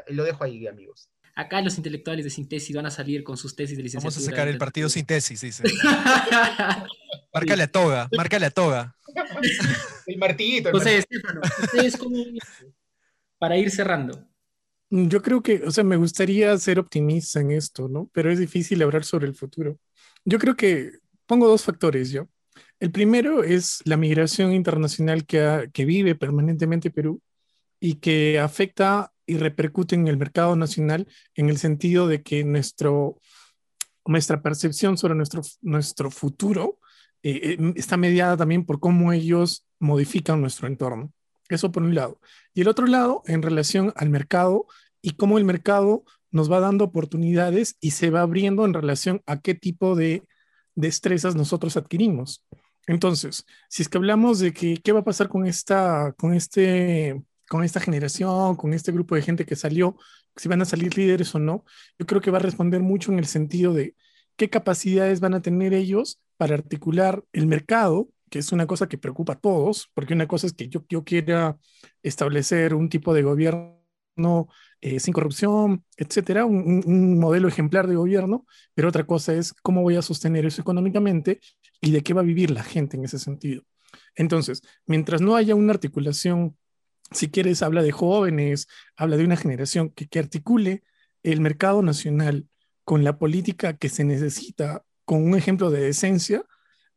[0.07, 1.09] lo dejo ahí, amigos.
[1.35, 4.15] Acá los intelectuales de síntesis van a salir con sus tesis de licenciatura.
[4.15, 5.63] Vamos a sacar el partido síntesis, dice.
[7.33, 8.95] Márcale a toga, márcale a toga.
[10.07, 10.71] el martillito.
[10.71, 12.23] José, Estefano, ustedes cómo
[13.37, 14.25] para ir cerrando.
[14.89, 18.09] Yo creo que, o sea, me gustaría ser optimista en esto, ¿no?
[18.13, 19.77] Pero es difícil hablar sobre el futuro.
[20.23, 20.91] Yo creo que
[21.25, 22.29] pongo dos factores yo.
[22.79, 27.21] El primero es la migración internacional que, que vive permanentemente Perú
[27.79, 33.19] y que afecta y repercute en el mercado nacional en el sentido de que nuestro,
[34.05, 36.79] nuestra percepción sobre nuestro, nuestro futuro
[37.23, 41.11] eh, eh, está mediada también por cómo ellos modifican nuestro entorno.
[41.49, 42.19] Eso por un lado.
[42.53, 44.67] Y el otro lado, en relación al mercado
[45.01, 49.41] y cómo el mercado nos va dando oportunidades y se va abriendo en relación a
[49.41, 50.23] qué tipo de
[50.75, 52.43] destrezas nosotros adquirimos.
[52.87, 57.21] Entonces, si es que hablamos de que qué va a pasar con esta, con este,
[57.49, 59.97] con esta generación, con este grupo de gente que salió,
[60.35, 61.65] si van a salir líderes o no,
[61.97, 63.95] yo creo que va a responder mucho en el sentido de
[64.35, 68.97] qué capacidades van a tener ellos para articular el mercado, que es una cosa que
[68.97, 71.57] preocupa a todos, porque una cosa es que yo, yo quiera
[72.03, 73.85] establecer un tipo de gobierno
[74.81, 79.95] eh, sin corrupción, etcétera, un, modelo ejemplar de gobierno, pero otra cosa es cómo voy
[79.95, 81.39] a sostener eso económicamente
[81.81, 83.63] y de qué va a vivir la gente en ese sentido.
[84.15, 86.57] Entonces, mientras no haya una articulación,
[87.11, 90.83] si quieres, habla de jóvenes, habla de una generación que, que articule
[91.23, 92.47] el mercado nacional
[92.83, 96.43] con la política que se necesita, con un ejemplo de decencia,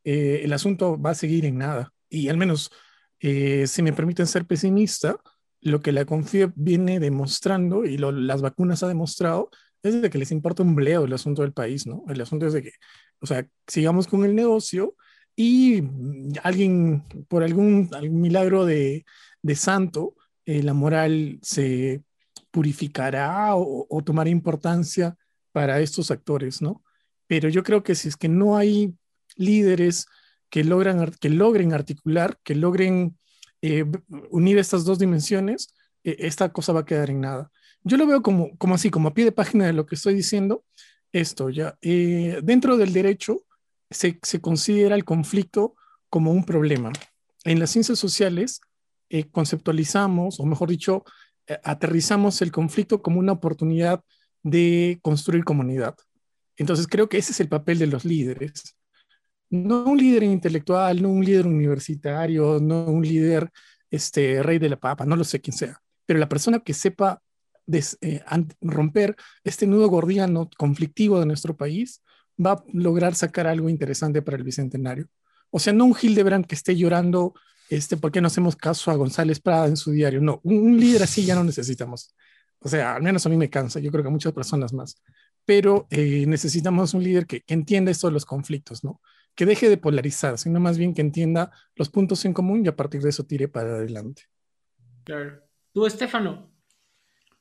[0.03, 1.93] eh, el asunto va a seguir en nada.
[2.09, 2.71] Y al menos,
[3.19, 5.17] eh, si me permiten ser pesimista,
[5.61, 9.49] lo que la CONFIEP viene demostrando y las vacunas ha demostrado
[9.83, 12.03] es de que les importa un bleo el asunto del país, ¿no?
[12.07, 12.71] El asunto es de que,
[13.21, 14.95] o sea, sigamos con el negocio
[15.35, 15.83] y
[16.43, 19.05] alguien, por algún, milagro de,
[19.55, 20.15] santo,
[20.45, 22.03] eh, la moral se
[22.51, 25.15] purificará o, o, tomará importancia
[25.51, 26.83] para estos actores, ¿no?
[27.27, 28.93] Pero yo creo que si es que no hay
[29.35, 30.07] líderes
[30.49, 33.17] que, logran, que logren articular, que logren
[33.61, 33.85] eh,
[34.29, 37.51] unir estas dos dimensiones, eh, esta cosa va a quedar en nada.
[37.83, 40.13] Yo lo veo como, como así, como a pie de página de lo que estoy
[40.13, 40.65] diciendo,
[41.11, 41.77] esto ya.
[41.81, 43.43] Eh, dentro del derecho
[43.89, 45.75] se, se, considera el conflicto
[46.09, 46.91] como un problema.
[47.43, 48.61] En las ciencias sociales
[49.31, 51.03] conceptualizamos, o mejor dicho,
[51.63, 54.03] aterrizamos el conflicto como una oportunidad
[54.43, 55.95] de construir comunidad.
[56.57, 58.77] Entonces creo que ese es el papel de los líderes
[59.49, 63.49] no un líder intelectual, no un líder universitario, no un líder
[63.89, 67.21] este, rey de la papa, no lo sé quién sea, pero la persona que sepa
[68.01, 68.21] eh,
[68.61, 72.01] romper este nudo gordiano conflictivo de nuestro país
[72.43, 75.07] va a lograr sacar algo interesante para el bicentenario.
[75.51, 77.33] O sea, no un Hildebrand que esté llorando
[77.69, 80.21] este, ¿por qué no hacemos caso a González Prada en su diario?
[80.21, 82.15] No, un, líder así ya no necesitamos.
[82.59, 85.01] O sea, al menos a mí me cansa, yo creo que a muchas personas más.
[85.45, 88.99] Pero eh, necesitamos un líder que, que entienda esto de los conflictos, ¿no?
[89.39, 92.75] que deje de polarizar, sino más bien que entienda los puntos en común y a
[92.75, 94.23] partir de eso tire para adelante.
[95.05, 95.41] Claro.
[95.71, 96.51] ¿Tú, Estefano?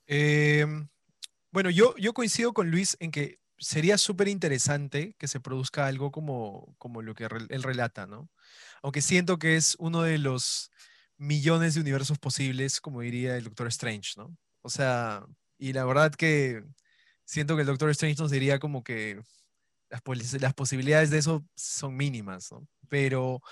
[0.09, 0.88] Em,
[1.52, 6.11] bueno, yo, yo coincido con Luis en que sería súper interesante que se produzca algo
[6.11, 8.30] como, como lo que él relata, ¿no?
[8.82, 10.70] Aunque siento que es uno de los
[11.18, 14.36] millones de universos posibles, como diría el Doctor Strange, ¿no?
[14.62, 15.26] O sea,
[15.59, 16.62] y la verdad que
[17.24, 19.20] siento que el Doctor Strange nos diría como que
[19.90, 22.66] las, posibilidades de eso son mínimas, ¿no?
[22.88, 23.42] Pero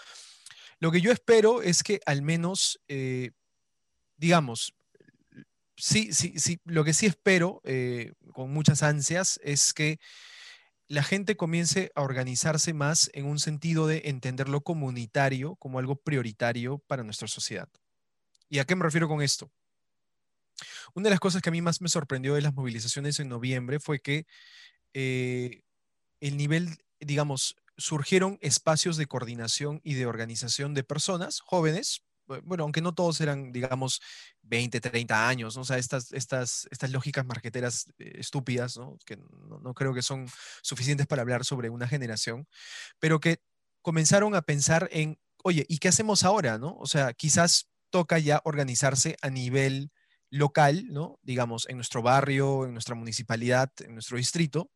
[0.78, 3.32] lo que yo espero es que al menos, eh,
[4.16, 4.75] digamos,
[5.76, 9.98] sí, sí, sí, lo que sí espero eh, con muchas ansias es que
[10.88, 15.96] la gente comience a organizarse más en un sentido de entender lo comunitario como algo
[15.96, 17.68] prioritario para nuestra sociedad.
[18.48, 19.50] ¿Y a qué me refiero con esto?
[20.94, 23.80] Una de las cosas que a mí más me sorprendió de las movilizaciones en noviembre
[23.80, 24.26] fue que
[24.94, 25.62] eh,
[26.20, 32.02] el nivel, digamos, surgieron espacios de coordinación y de organización de personas jóvenes,
[32.44, 34.00] bueno, aunque no todos eran, digamos,
[34.42, 35.62] 20, 30 años, ¿no?
[35.62, 38.98] o sea, estas, estas, estas lógicas marqueteras eh, estúpidas, ¿no?
[39.04, 40.28] que no, no, creo que son
[40.62, 42.46] suficientes para hablar sobre una generación,
[42.98, 43.38] pero que
[43.82, 46.58] comenzaron a pensar en, oye, ¿y qué hacemos ahora?
[46.58, 46.76] ¿no?
[46.78, 49.90] O sea, quizás toca ya organizarse a nivel
[50.30, 51.18] local, ¿no?
[51.22, 54.70] digamos, en nuestro barrio, en nuestra municipalidad, en nuestro distrito,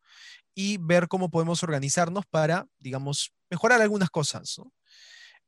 [0.55, 4.55] y ver cómo podemos organizarnos para, digamos, mejorar algunas cosas.
[4.59, 4.73] ¿no?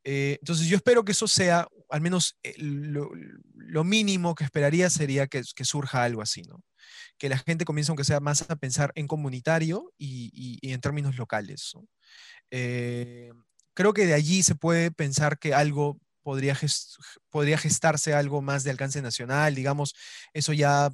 [0.04, 5.26] Eh, entonces yo espero que eso sea, al menos eh, lo, mínimo que esperaría sería
[5.26, 6.62] que, surja algo así, ¿no?
[7.18, 11.72] Que la gente comience, aunque sea más, a pensar en comunitario y, en términos locales.
[12.50, 13.30] Eh,
[13.74, 16.58] creo que de allí se puede pensar que algo podría,
[17.30, 19.94] podría gestarse algo más de alcance nacional, digamos,
[20.32, 20.90] eso ya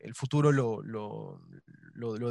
[0.00, 1.40] el futuro lo, lo,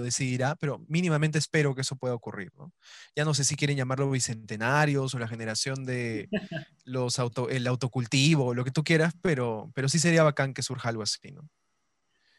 [0.02, 2.52] decidirá, pero mínimamente espero que eso pueda ocurrir.
[2.58, 2.74] ¿no?
[3.16, 6.30] Ya no sé si quieren llamarlo bicentenarios o la generación de
[6.86, 10.90] los auto, el autocultivo, lo que tú quieras, pero, pero sí sería bacán que surja
[10.90, 11.32] algo así.
[11.32, 11.50] ¿no?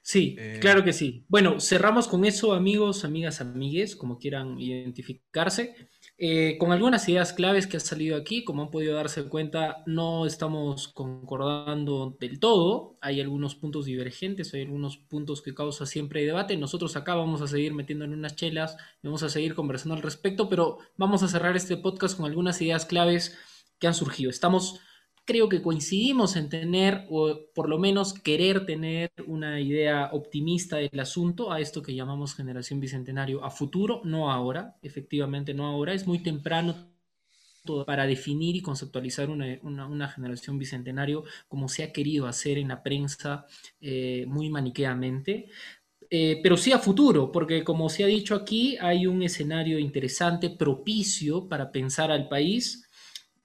[0.07, 1.25] Sí, eh, claro que sí.
[1.29, 5.89] Bueno, cerramos con eso, amigos, amigas, amigues, como quieran identificarse.
[6.19, 10.25] Eh, con algunas ideas claves que han salido aquí, como han podido darse cuenta, no
[10.25, 12.97] estamos concordando del todo.
[13.03, 16.57] Hay algunos puntos divergentes, hay algunos puntos que causan siempre debate.
[16.57, 20.49] Nosotros acá vamos a seguir metiendo en unas chelas, vamos a seguir conversando al respecto,
[20.49, 23.37] pero vamos a cerrar este podcast con algunas ideas claves
[23.79, 24.31] que han surgido.
[24.31, 24.81] Estamos
[25.27, 31.01] creo que coincidimos en tener, o por lo menos querer tener una idea optimista del
[31.01, 36.07] asunto, a esto que llamamos generación bicentenario a futuro, no ahora, efectivamente no ahora, es
[36.07, 36.75] muy temprano
[37.85, 43.45] para definir y conceptualizar una, generación bicentenario como se ha querido hacer en la prensa
[43.81, 45.49] eh, muy maniqueamente.
[46.09, 50.51] Eh, pero sí a futuro, porque como se ha dicho aquí, hay un escenario interesante,
[50.51, 52.86] propicio para pensar al país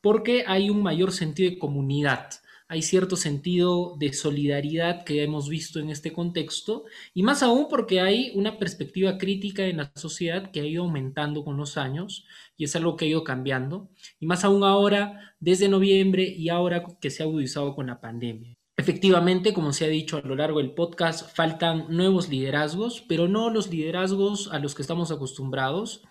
[0.02, 2.30] porque hay un mayor sentido de comunidad,
[2.72, 8.00] hay cierto sentido de solidaridad que hemos visto en este contexto, y más aún porque
[8.00, 12.26] hay una perspectiva crítica en la sociedad que ha ido aumentando con los años,
[12.56, 13.90] y es algo que ha ido cambiando,
[14.22, 18.56] y más aún ahora, desde noviembre y ahora que se ha agudizado con la pandemia.
[18.78, 23.50] Efectivamente, como se ha dicho a lo largo del podcast, faltan nuevos liderazgos, pero no
[23.50, 26.04] los liderazgos a los que estamos acostumbrados,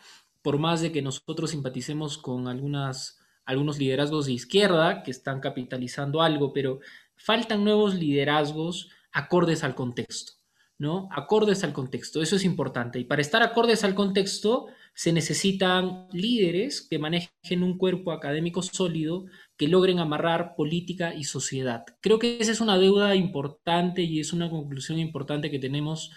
[0.42, 6.22] por más de que nosotros simpaticemos con algunas algunos liderazgos de izquierda que están capitalizando
[6.22, 6.80] algo, pero
[7.16, 10.34] faltan nuevos liderazgos acordes al contexto,
[10.78, 11.08] ¿no?
[11.12, 12.98] Acordes al contexto, eso es importante.
[12.98, 19.24] Y para estar acordes al contexto se necesitan líderes que manejen un cuerpo académico sólido,
[19.56, 21.84] que logren amarrar política y sociedad.
[22.00, 26.12] Creo que esa es una deuda importante y es una conclusión importante que tenemos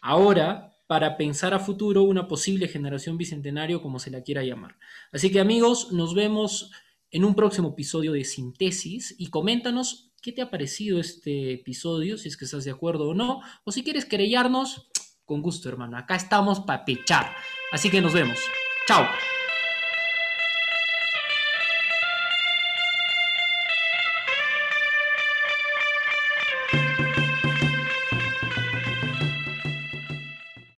[0.00, 4.76] ahora para pensar a futuro una posible generación bicentenario, como se la quiera llamar.
[5.12, 6.70] Así que amigos, nos vemos
[7.10, 12.28] en un próximo episodio de Síntesis y coméntanos qué te ha parecido este episodio, si
[12.28, 14.88] es que estás de acuerdo o no, o si quieres querellarnos,
[15.24, 17.34] con gusto hermano, acá estamos para pechar.
[17.72, 18.38] Así que nos vemos.
[18.86, 19.06] Chao.